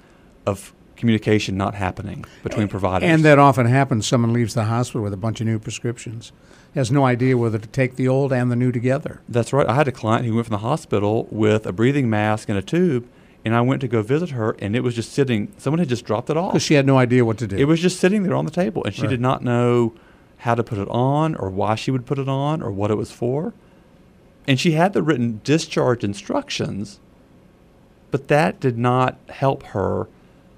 [0.47, 3.09] of communication not happening between providers.
[3.09, 4.07] And that often happens.
[4.07, 6.33] Someone leaves the hospital with a bunch of new prescriptions,
[6.75, 9.21] has no idea whether to take the old and the new together.
[9.29, 9.67] That's right.
[9.67, 12.63] I had a client who went from the hospital with a breathing mask and a
[12.63, 13.09] tube
[13.45, 15.53] and I went to go visit her, and it was just sitting.
[15.59, 17.57] Someone had just dropped it off because she had no idea what to do.
[17.57, 19.11] It was just sitting there on the table, and she right.
[19.11, 19.95] did not know
[20.39, 22.97] how to put it on, or why she would put it on, or what it
[22.97, 23.53] was for.
[24.47, 27.01] And she had the written discharge instructions,
[28.11, 30.09] but that did not help her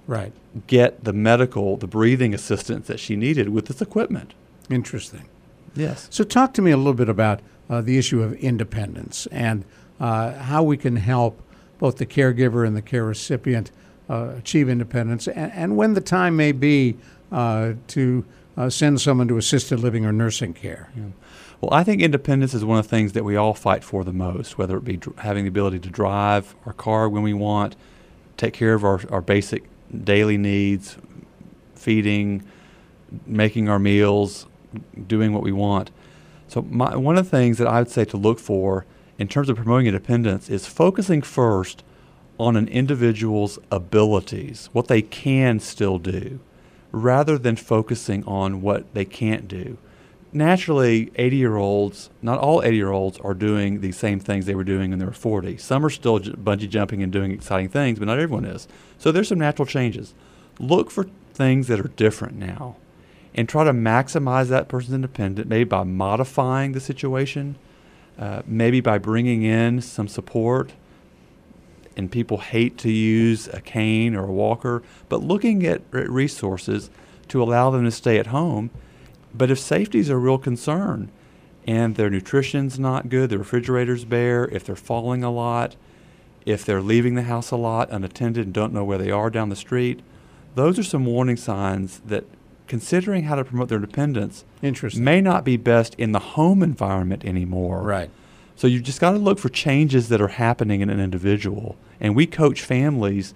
[0.08, 0.32] Right.
[0.66, 4.34] get the medical, the breathing assistance that she needed with this equipment.
[4.70, 5.28] Interesting.
[5.74, 6.08] Yes.
[6.10, 9.64] So, talk to me a little bit about uh, the issue of independence and
[10.00, 11.40] uh, how we can help
[11.78, 13.70] both the caregiver and the care recipient
[14.08, 16.96] uh, achieve independence, and, and, when the time may be
[17.32, 18.24] uh, to
[18.56, 20.88] uh, send someone to assisted living or nursing care.
[20.96, 21.06] Yeah.
[21.60, 24.12] Well, I think independence is one of the things that we all fight for the
[24.12, 27.76] most, whether it be dr- having the ability to drive our car when we want,
[28.36, 29.64] take care of our, our basic
[30.04, 30.96] daily needs,
[31.74, 32.44] feeding,
[33.26, 34.46] making our meals,
[35.06, 35.90] doing what we want.
[36.48, 38.84] So, my, one of the things that I would say to look for
[39.18, 41.82] in terms of promoting independence is focusing first
[42.38, 46.38] on an individual's abilities, what they can still do,
[46.92, 49.78] rather than focusing on what they can't do.
[50.32, 54.54] Naturally, 80 year olds, not all 80 year olds are doing the same things they
[54.54, 55.56] were doing when they were 40.
[55.56, 58.68] Some are still j- bungee jumping and doing exciting things, but not everyone is.
[58.98, 60.12] So there's some natural changes.
[60.58, 62.76] Look for things that are different now
[63.34, 67.56] and try to maximize that person's independence, maybe by modifying the situation,
[68.18, 70.72] uh, maybe by bringing in some support
[71.96, 76.90] and people hate to use a cane or a walker, but looking at resources
[77.28, 78.70] to allow them to stay at home.
[79.34, 81.10] But if safety is a real concern
[81.66, 85.76] and their nutrition's not good, the refrigerator's bare, if they're falling a lot,
[86.44, 89.48] if they're leaving the house a lot unattended and don't know where they are down
[89.48, 90.00] the street,
[90.54, 92.24] those are some warning signs that
[92.66, 95.04] considering how to promote their independence Interesting.
[95.04, 97.82] may not be best in the home environment anymore.
[97.82, 98.10] Right.
[98.56, 101.76] So you've just got to look for changes that are happening in an individual.
[102.00, 103.34] And we coach families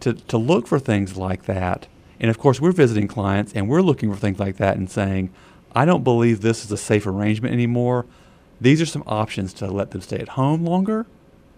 [0.00, 1.86] to, to look for things like that.
[2.20, 5.30] And of course, we're visiting clients and we're looking for things like that and saying,
[5.74, 8.06] I don't believe this is a safe arrangement anymore.
[8.60, 11.06] These are some options to let them stay at home longer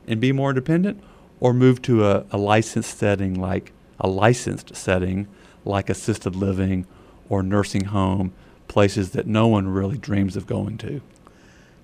[0.07, 1.03] and be more independent
[1.41, 5.29] or move to a, a licensed setting like a licensed setting
[5.65, 6.87] like assisted living
[7.29, 8.33] or nursing home,
[8.69, 11.01] places that no one really dreams of going to.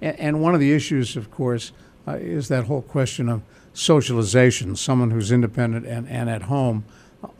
[0.01, 1.72] And, and one of the issues, of course,
[2.07, 4.76] uh, is that whole question of socialization.
[4.76, 6.84] Someone who's independent and, and at home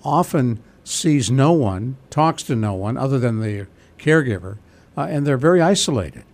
[0.05, 3.67] often sees no one, talks to no one other than the
[3.99, 4.59] caregiver,
[4.97, 6.25] uh, and they're very isolated.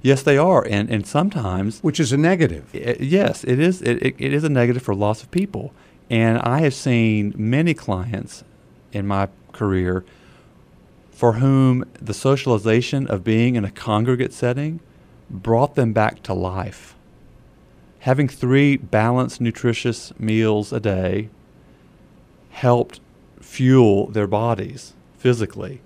[0.00, 2.72] Yes, they are, and and sometimes, which is a negative.
[2.72, 3.82] It, yes, it is.
[3.82, 5.72] It, it is a negative for lots of people,
[6.08, 8.44] and I have seen many clients
[8.92, 10.04] in my career
[11.18, 14.78] for whom the socialization of being in a congregate setting
[15.28, 16.94] brought them back to life.
[17.98, 21.28] Having three balanced, nutritious meals a day
[22.50, 23.00] helped
[23.40, 25.80] fuel their bodies physically,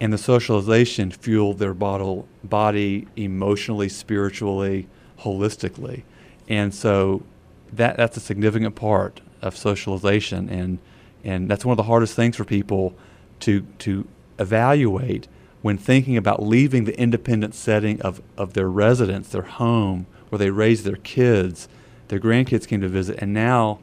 [0.00, 4.86] and the socialization fueled their body, emotionally, spiritually,
[5.22, 6.04] holistically.
[6.48, 7.24] And so
[7.72, 10.78] that, that's a significant part of socialization, and,
[11.24, 12.94] and that's one of the hardest things for people
[13.40, 14.06] to, to
[14.38, 15.28] evaluate
[15.62, 20.50] when thinking about leaving the independent setting of, of their residence, their home, where they
[20.50, 21.68] raised their kids,
[22.08, 23.78] their grandkids came to visit, and now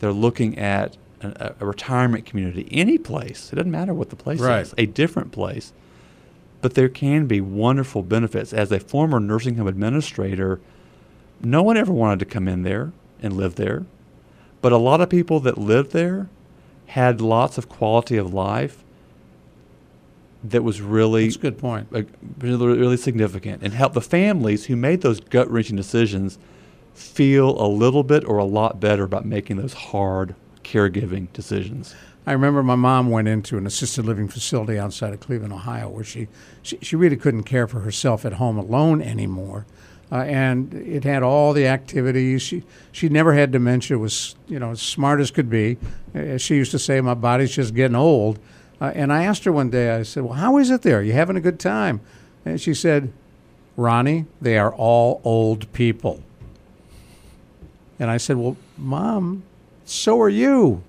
[0.00, 3.52] they're looking at a, a retirement community, any place.
[3.52, 4.62] It doesn't matter what the place right.
[4.62, 5.72] is, a different place.
[6.60, 8.52] But there can be wonderful benefits.
[8.52, 10.60] As a former nursing home administrator,
[11.40, 12.92] no one ever wanted to come in there
[13.22, 13.84] and live there.
[14.60, 16.28] But a lot of people that lived there
[16.86, 18.84] had lots of quality of life
[20.44, 21.88] that was really That's a good point.
[21.94, 22.02] Uh,
[22.38, 26.38] really, really significant and help the families who made those gut wrenching decisions
[26.94, 30.34] feel a little bit or a lot better about making those hard
[30.64, 31.94] caregiving decisions.
[32.26, 36.04] I remember my mom went into an assisted living facility outside of Cleveland, Ohio, where
[36.04, 36.28] she,
[36.62, 39.66] she, she really couldn't care for herself at home alone anymore.
[40.12, 42.42] Uh, and it had all the activities.
[42.42, 43.96] She she never had dementia.
[43.96, 45.78] Was you know as smart as could be.
[46.14, 48.40] As she used to say, my body's just getting old.
[48.80, 49.90] Uh, and I asked her one day.
[49.94, 50.98] I said, "Well, how is it there?
[51.00, 52.00] Are you having a good time?"
[52.44, 53.12] And she said,
[53.76, 56.22] "Ronnie, they are all old people."
[57.98, 59.42] And I said, "Well, mom,
[59.84, 60.82] so are you.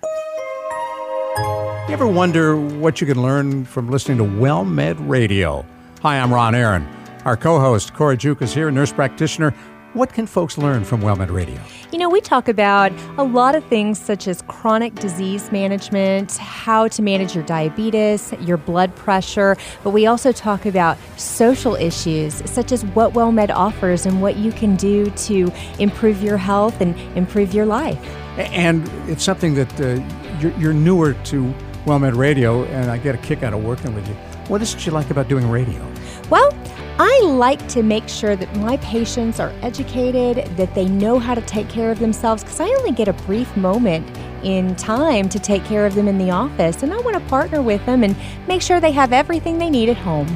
[1.89, 5.65] You ever wonder what you can learn from listening to WellMed Radio?
[6.03, 6.87] Hi, I'm Ron Aaron.
[7.25, 9.53] Our co-host Cora Juke is here, nurse practitioner.
[9.95, 11.59] What can folks learn from WellMed Radio?
[11.91, 16.89] You know, we talk about a lot of things such as chronic disease management, how
[16.89, 22.73] to manage your diabetes, your blood pressure, but we also talk about social issues such
[22.73, 27.55] as what WellMed offers and what you can do to improve your health and improve
[27.55, 27.99] your life.
[28.37, 31.55] And it's something that uh, you're, you're newer to
[31.87, 34.15] WellMed Radio, and I get a kick out of working with you.
[34.49, 35.91] What is it you like about doing radio?
[36.29, 36.51] Well,
[36.97, 41.41] I like to make sure that my patients are educated, that they know how to
[41.43, 44.09] take care of themselves, because I only get a brief moment
[44.45, 47.63] in time to take care of them in the office, and I want to partner
[47.63, 48.15] with them and
[48.47, 50.29] make sure they have everything they need at home.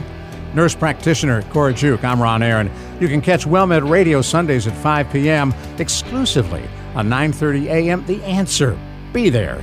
[0.55, 2.03] Nurse practitioner Cora Juke.
[2.03, 2.71] I'm Ron Aaron.
[3.01, 5.55] You can catch WellMed Radio Sundays at 5 p.m.
[5.79, 6.65] exclusively
[6.97, 8.05] on 9:30 a.m.
[8.07, 8.77] The Answer.
[9.13, 9.63] Be there.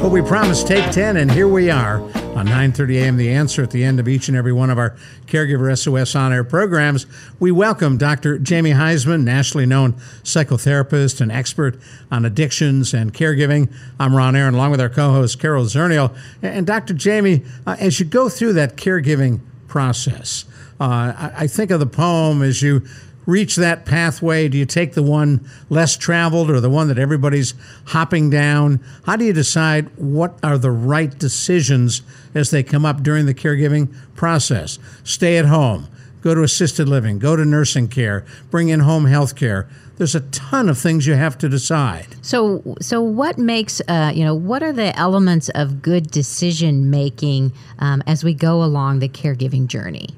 [0.00, 3.16] Well, we promised take 10, and here we are on 9.30 a.m.
[3.18, 4.96] The Answer at the end of each and every one of our
[5.26, 7.04] Caregiver SOS on-air programs.
[7.38, 8.38] We welcome Dr.
[8.38, 9.92] Jamie Huysman, nationally known
[10.22, 11.78] psychotherapist and expert
[12.10, 13.70] on addictions and caregiving.
[13.98, 16.16] I'm Ron Aaron, along with our co-host Carol Zernial.
[16.40, 16.94] And Dr.
[16.94, 20.46] Jamie, uh, as you go through that caregiving process,
[20.80, 22.86] uh, I, I think of the poem as you
[23.30, 24.48] reach that pathway?
[24.48, 27.54] Do you take the one less traveled or the one that everybody's
[27.86, 28.80] hopping down?
[29.06, 32.02] How do you decide what are the right decisions
[32.34, 34.78] as they come up during the caregiving process?
[35.04, 35.88] Stay at home,
[36.20, 39.68] go to assisted living, go to nursing care, bring in home health care.
[39.96, 42.06] There's a ton of things you have to decide.
[42.22, 47.52] So, so what makes uh, you know what are the elements of good decision making
[47.78, 50.08] um, as we go along the caregiving journey?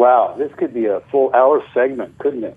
[0.00, 2.56] Wow, this could be a full hour segment, couldn't it?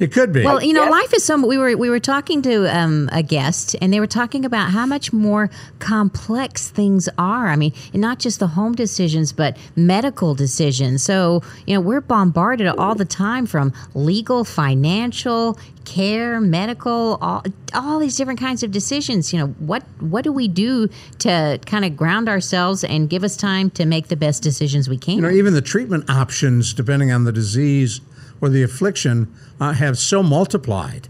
[0.00, 0.44] It could be.
[0.44, 1.46] Well, you know, guess- life is so.
[1.46, 4.86] We were we were talking to um, a guest, and they were talking about how
[4.86, 7.46] much more complex things are.
[7.46, 11.04] I mean, not just the home decisions, but medical decisions.
[11.04, 18.00] So, you know, we're bombarded all the time from legal, financial, care, medical, all all
[18.00, 19.32] these different kinds of decisions.
[19.32, 20.88] You know, what what do we do
[21.20, 24.98] to kind of ground ourselves and give us time to make the best decisions we
[24.98, 25.14] can?
[25.14, 28.00] you know, even the treatment options, depending on the disease
[28.44, 31.08] or the affliction, uh, have so multiplied.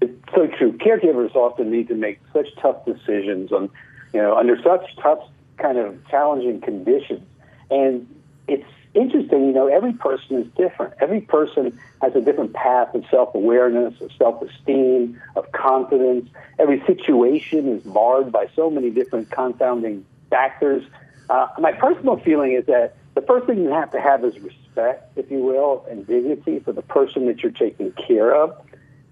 [0.00, 0.72] It's so true.
[0.74, 3.68] Caregivers often need to make such tough decisions on,
[4.14, 5.18] you know, under such tough
[5.58, 7.26] kind of challenging conditions.
[7.70, 8.06] And
[8.46, 10.94] it's interesting, you know, every person is different.
[11.00, 16.30] Every person has a different path of self-awareness, of self-esteem, of confidence.
[16.60, 20.84] Every situation is marred by so many different confounding factors.
[21.28, 24.36] Uh, my personal feeling is that the first thing you have to have is
[24.80, 28.56] respect, if you will, and dignity for the person that you're taking care of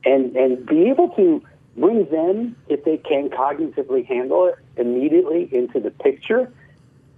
[0.04, 1.42] and and be able to
[1.76, 6.52] bring them, if they can cognitively handle it, immediately into the picture.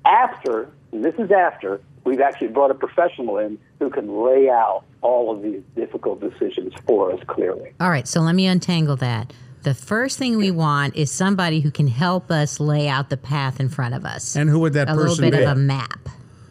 [0.05, 4.85] After, and this is after, we've actually brought a professional in who can lay out
[5.03, 7.73] all of these difficult decisions for us clearly.
[7.81, 9.33] All right, so let me untangle that.
[9.63, 13.61] The first thing we want is somebody who can help us lay out the path
[13.61, 14.37] in front of us.
[14.37, 15.43] And who would that a little person bit be?
[15.43, 16.09] of a map.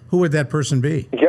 [0.10, 1.10] Who would that person be?
[1.20, 1.29] Ger-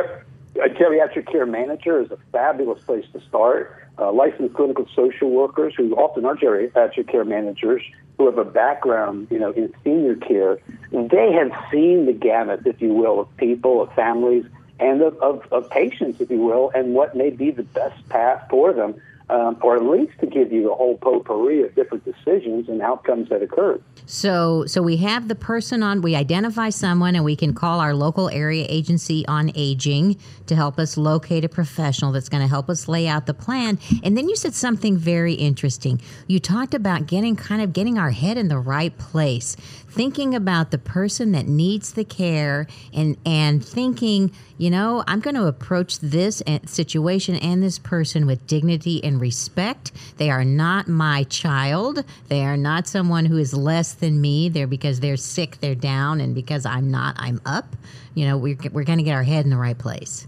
[0.81, 3.77] geriatric care manager is a fabulous place to start.
[3.99, 7.83] Uh, licensed clinical social workers who often are geriatric care managers
[8.17, 10.57] who have a background, you know, in senior care,
[10.91, 14.45] they have seen the gamut, if you will, of people, of families,
[14.79, 18.43] and of, of, of patients, if you will, and what may be the best path
[18.49, 18.99] for them,
[19.31, 23.29] um, or at least to give you a whole potpourri of different decisions and outcomes
[23.29, 23.81] that occurred.
[24.05, 26.01] So, so we have the person on.
[26.01, 30.17] We identify someone, and we can call our local area agency on aging
[30.47, 33.79] to help us locate a professional that's going to help us lay out the plan.
[34.03, 36.01] And then you said something very interesting.
[36.27, 39.55] You talked about getting kind of getting our head in the right place,
[39.91, 45.35] thinking about the person that needs the care, and and thinking, you know, I'm going
[45.35, 49.91] to approach this uh, situation and this person with dignity and respect.
[50.17, 52.03] They are not my child.
[52.29, 54.49] They are not someone who is less than me.
[54.49, 57.75] They're because they're sick, they're down, and because I'm not, I'm up.
[58.13, 60.27] You know, we're, we're going to get our head in the right place.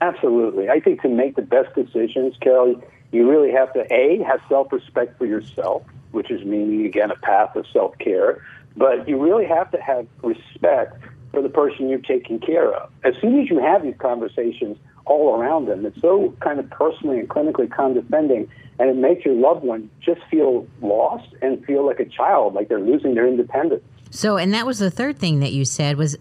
[0.00, 0.68] Absolutely.
[0.68, 2.76] I think to make the best decisions, Kelly,
[3.12, 7.16] you really have to, A, have self respect for yourself, which is meaning, again, a
[7.16, 8.44] path of self care.
[8.76, 11.02] But you really have to have respect
[11.32, 12.90] for the person you're taking care of.
[13.04, 17.18] As soon as you have these conversations all around them, it's so kind of personally
[17.18, 18.48] and clinically condescending,
[18.78, 22.68] and it makes your loved one just feel lost and feel like a child, like
[22.68, 23.82] they're losing their independence.
[24.10, 26.16] So, and that was the third thing that you said was,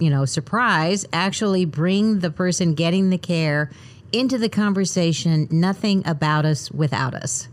[0.00, 3.70] you know, surprise, actually bring the person getting the care
[4.12, 7.48] into the conversation, nothing about us without us.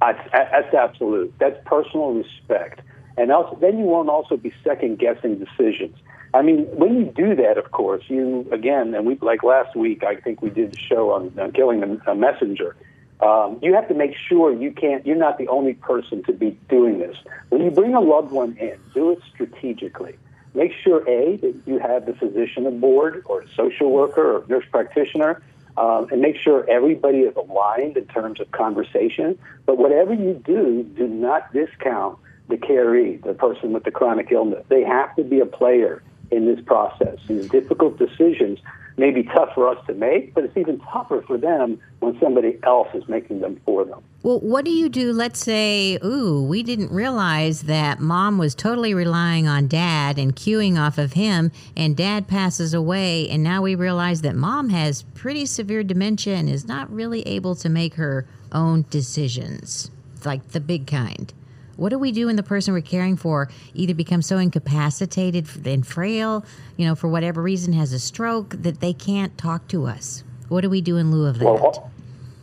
[0.00, 1.34] That's, that's absolute.
[1.38, 2.80] That's personal respect.
[3.16, 5.96] And also, then you won't also be second guessing decisions.
[6.34, 10.04] I mean, when you do that, of course, you again, and we like last week,
[10.04, 12.76] I think we did the show on, on killing a, a messenger.
[13.20, 15.06] Um, you have to make sure you can't.
[15.06, 17.16] You're not the only person to be doing this.
[17.48, 20.18] When you bring a loved one in, do it strategically.
[20.56, 25.42] Make sure a that you have the physician aboard, or social worker, or nurse practitioner,
[25.76, 29.38] um, and make sure everybody is aligned in terms of conversation.
[29.66, 34.64] But whatever you do, do not discount the caree, the person with the chronic illness.
[34.68, 37.18] They have to be a player in this process.
[37.28, 38.58] These difficult decisions
[38.98, 42.58] may be tough for us to make, but it's even tougher for them when somebody
[42.62, 44.02] else is making them for them.
[44.22, 45.12] Well, what do you do?
[45.12, 50.78] Let's say, ooh, we didn't realize that mom was totally relying on dad and queuing
[50.78, 55.46] off of him, and dad passes away, and now we realize that mom has pretty
[55.46, 59.90] severe dementia and is not really able to make her own decisions,
[60.24, 61.32] like the big kind.
[61.76, 65.86] What do we do when the person we're caring for either becomes so incapacitated and
[65.86, 66.44] frail,
[66.76, 70.24] you know, for whatever reason has a stroke that they can't talk to us?
[70.48, 71.44] What do we do in lieu of that?
[71.44, 71.90] Well,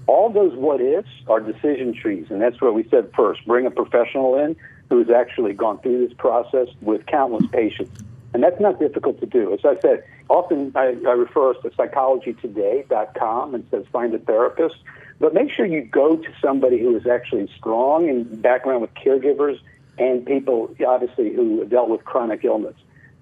[0.06, 3.46] all, those what ifs are decision trees, and that's what we said first.
[3.48, 4.56] Bring a professional in
[4.90, 8.04] who has actually gone through this process with countless patients.
[8.34, 9.54] And that's not difficult to do.
[9.54, 14.76] As I said, often I, I refer us to psychologytoday.com and says find a therapist.
[15.24, 19.58] But make sure you go to somebody who is actually strong in background with caregivers
[19.98, 22.76] and people, obviously, who dealt with chronic illness.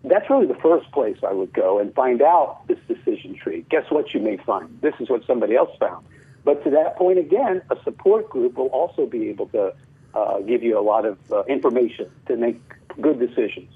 [0.04, 3.68] That's really the first place I would go and find out this decision tree.
[3.70, 4.82] Guess what you may find?
[4.82, 6.04] This is what somebody else found.
[6.44, 9.76] But to that point, again, a support group will also be able to
[10.16, 12.60] uh, give you a lot of uh, information to make
[13.00, 13.70] good decisions.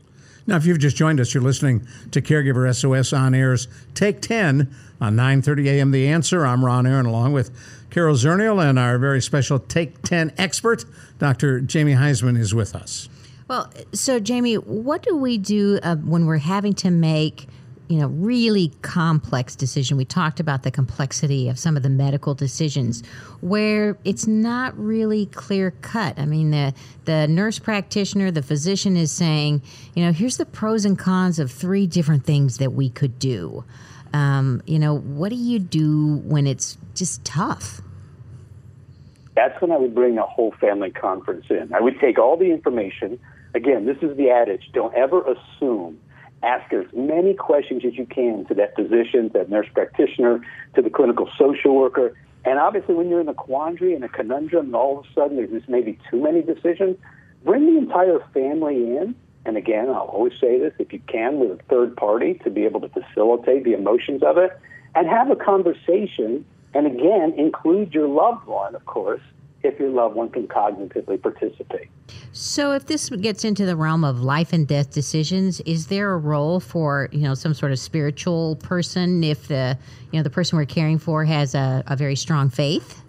[0.48, 4.74] Now, if you've just joined us, you're listening to Caregiver SOS on Air's Take 10
[5.02, 5.92] on 9:30 a.m.
[5.92, 6.46] The Answer.
[6.46, 7.50] I'm Ron Aaron, along with
[7.90, 10.86] Carol Zernial and our very special Take 10 expert,
[11.18, 11.62] Dr.
[11.62, 13.10] Jamie Huysman, is with us.
[13.48, 17.48] Well, so Jamie, what do we do uh, when we're having to make
[17.88, 19.98] you know really complex decision.
[19.98, 23.04] We talked about the complexity of some of the medical decisions
[23.42, 26.18] where it's not really clear cut.
[26.18, 26.74] I mean the
[27.06, 29.62] the nurse practitioner the physician is saying
[29.94, 33.64] you know here's the pros and cons of three different things that we could do.
[34.14, 37.82] Um, you know what do you do when it's just tough?
[39.36, 41.74] That's when i would bring a whole family conference in.
[41.74, 43.20] I would take all the information.
[43.54, 46.00] Again this is the adage don't ever assume
[46.44, 50.42] ask as many questions as you can to that physician, that nurse practitioner,
[50.76, 52.16] to the clinical social worker.
[52.44, 55.38] And obviously, when you're in a quandary and a conundrum, and all of a sudden
[55.38, 56.98] there's just maybe too many decisions,
[57.44, 59.16] bring the entire family in.
[59.46, 62.66] And again, I'll always say this if you can, with a third party to be
[62.66, 64.52] able to facilitate the emotions of it
[64.96, 66.46] and have a conversation.
[66.74, 69.22] And again, include your loved one, of course,
[69.66, 71.90] if your loved one can cognitively participate.
[72.32, 76.18] So, if this gets into the realm of life and death decisions, is there a
[76.18, 79.78] role for you know some sort of spiritual person if the
[80.12, 83.02] you know the person we're caring for has a, a very strong faith?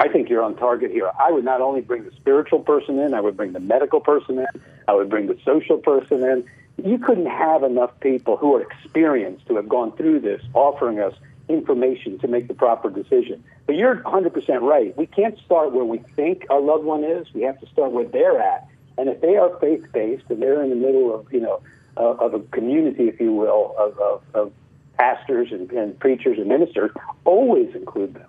[0.00, 1.10] I think you're on target here.
[1.20, 4.38] I would not only bring the spiritual person in, I would bring the medical person
[4.38, 4.46] in,
[4.88, 6.44] I would bring the social person in.
[6.82, 11.12] You couldn't have enough people who are experienced, who have gone through this, offering us
[11.50, 13.42] information to make the proper decision.
[13.66, 14.96] But you're 100% right.
[14.96, 17.26] We can't start where we think our loved one is.
[17.34, 18.68] We have to start where they're at.
[18.96, 21.62] And if they are faith based and they're in the middle of, you know,
[21.96, 24.52] uh, of a community, if you will, of, of, of
[24.98, 26.90] pastors and, and preachers and ministers,
[27.24, 28.26] always include them.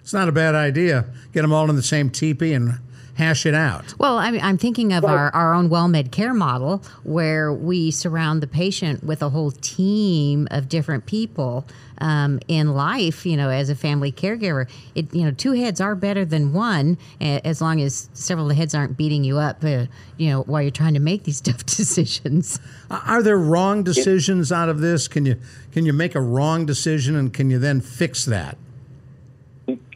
[0.00, 1.06] It's not a bad idea.
[1.32, 2.78] Get them all in the same teepee and
[3.18, 3.94] hash it out.
[3.98, 8.40] Well, I mean, I'm thinking of our, our own WellMed care model where we surround
[8.40, 11.66] the patient with a whole team of different people
[12.00, 14.70] um, in life, you know, as a family caregiver.
[14.94, 18.54] It, you know, two heads are better than one as long as several of the
[18.54, 21.66] heads aren't beating you up, uh, you know, while you're trying to make these tough
[21.66, 22.60] decisions.
[22.88, 25.08] Are there wrong decisions out of this?
[25.08, 25.40] Can you
[25.72, 28.56] can you make a wrong decision and can you then fix that?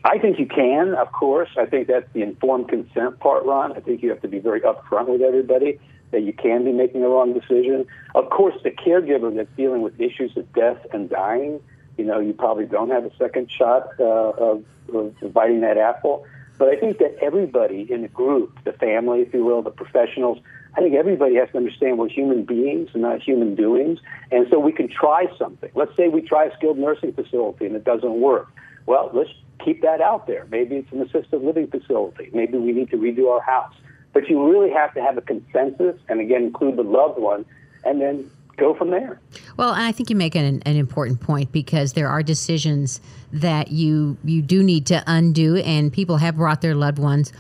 [0.05, 1.51] I think you can, of course.
[1.57, 3.73] I think that's the informed consent part, Ron.
[3.73, 5.79] I think you have to be very upfront with everybody
[6.11, 7.87] that you can be making a wrong decision.
[8.15, 11.61] Of course, the caregiver that's dealing with issues of death and dying,
[11.97, 16.27] you know, you probably don't have a second shot uh, of, of biting that apple.
[16.59, 20.39] But I think that everybody in the group, the family, if you will, the professionals,
[20.77, 24.01] I think everybody has to understand we're human beings and not human doings.
[24.31, 25.71] And so we can try something.
[25.75, 28.49] Let's say we try a skilled nursing facility and it doesn't work.
[28.87, 29.31] Well, let's
[29.65, 30.47] keep that out there.
[30.51, 32.31] Maybe it's an assisted living facility.
[32.33, 33.75] Maybe we need to redo our house.
[34.13, 37.45] But you really have to have a consensus and again include the loved one
[37.85, 39.21] and then go from there.
[39.57, 43.01] Well, I think you make an, an important point because there are decisions
[43.33, 47.33] that you you do need to undo, and people have brought their loved ones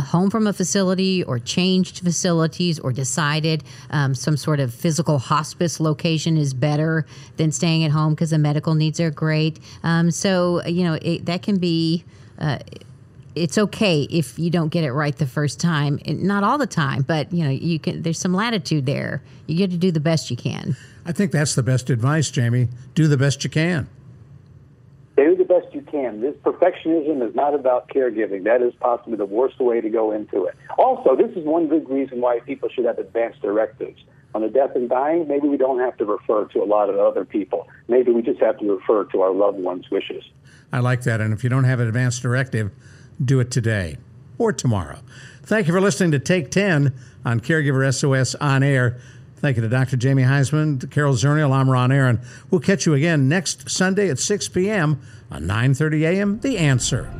[0.00, 5.80] home from a facility or changed facilities or decided um, some sort of physical hospice
[5.80, 9.58] location is better than staying at home because the medical needs are great.
[9.82, 12.04] Um, so, you know, it, that can be.
[12.38, 12.58] Uh,
[13.34, 15.98] it's okay if you don't get it right the first time.
[16.06, 18.02] Not all the time, but you know, you can.
[18.02, 19.22] There's some latitude there.
[19.46, 20.76] You get to do the best you can.
[21.06, 22.68] I think that's the best advice, Jamie.
[22.94, 23.88] Do the best you can
[25.16, 26.20] do the best you can.
[26.20, 28.44] This perfectionism is not about caregiving.
[28.44, 30.56] That is possibly the worst way to go into it.
[30.78, 34.02] Also, this is one good reason why people should have advance directives.
[34.34, 36.98] On the death and dying, maybe we don't have to refer to a lot of
[36.98, 37.68] other people.
[37.86, 40.24] Maybe we just have to refer to our loved ones' wishes.
[40.72, 41.20] I like that.
[41.20, 42.72] And if you don't have an advance directive,
[43.22, 43.98] do it today
[44.38, 45.00] or tomorrow.
[45.42, 48.98] Thank you for listening to Take 10 on Caregiver SOS On Air.
[49.42, 49.96] Thank you to Dr.
[49.96, 51.50] Jamie Huysman, Carol Zernial.
[51.52, 52.20] I'm Ron Aaron.
[52.48, 55.02] We'll catch you again next Sunday at 6 p.m.
[55.32, 56.38] on 9:30 a.m.
[56.38, 57.12] The Answer.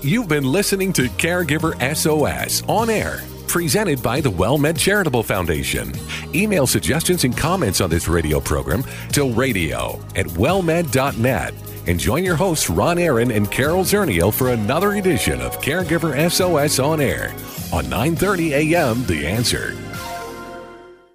[0.00, 5.92] You've been listening to Caregiver SOS on air, presented by the WellMed Charitable Foundation.
[6.34, 8.82] Email suggestions and comments on this radio program
[9.12, 11.52] to radio at wellmed.net.
[11.86, 16.78] And join your hosts Ron Aaron and Carol Zernial for another edition of Caregiver SOS
[16.78, 17.28] on air
[17.74, 19.04] on 9:30 a.m.
[19.04, 19.76] The Answer.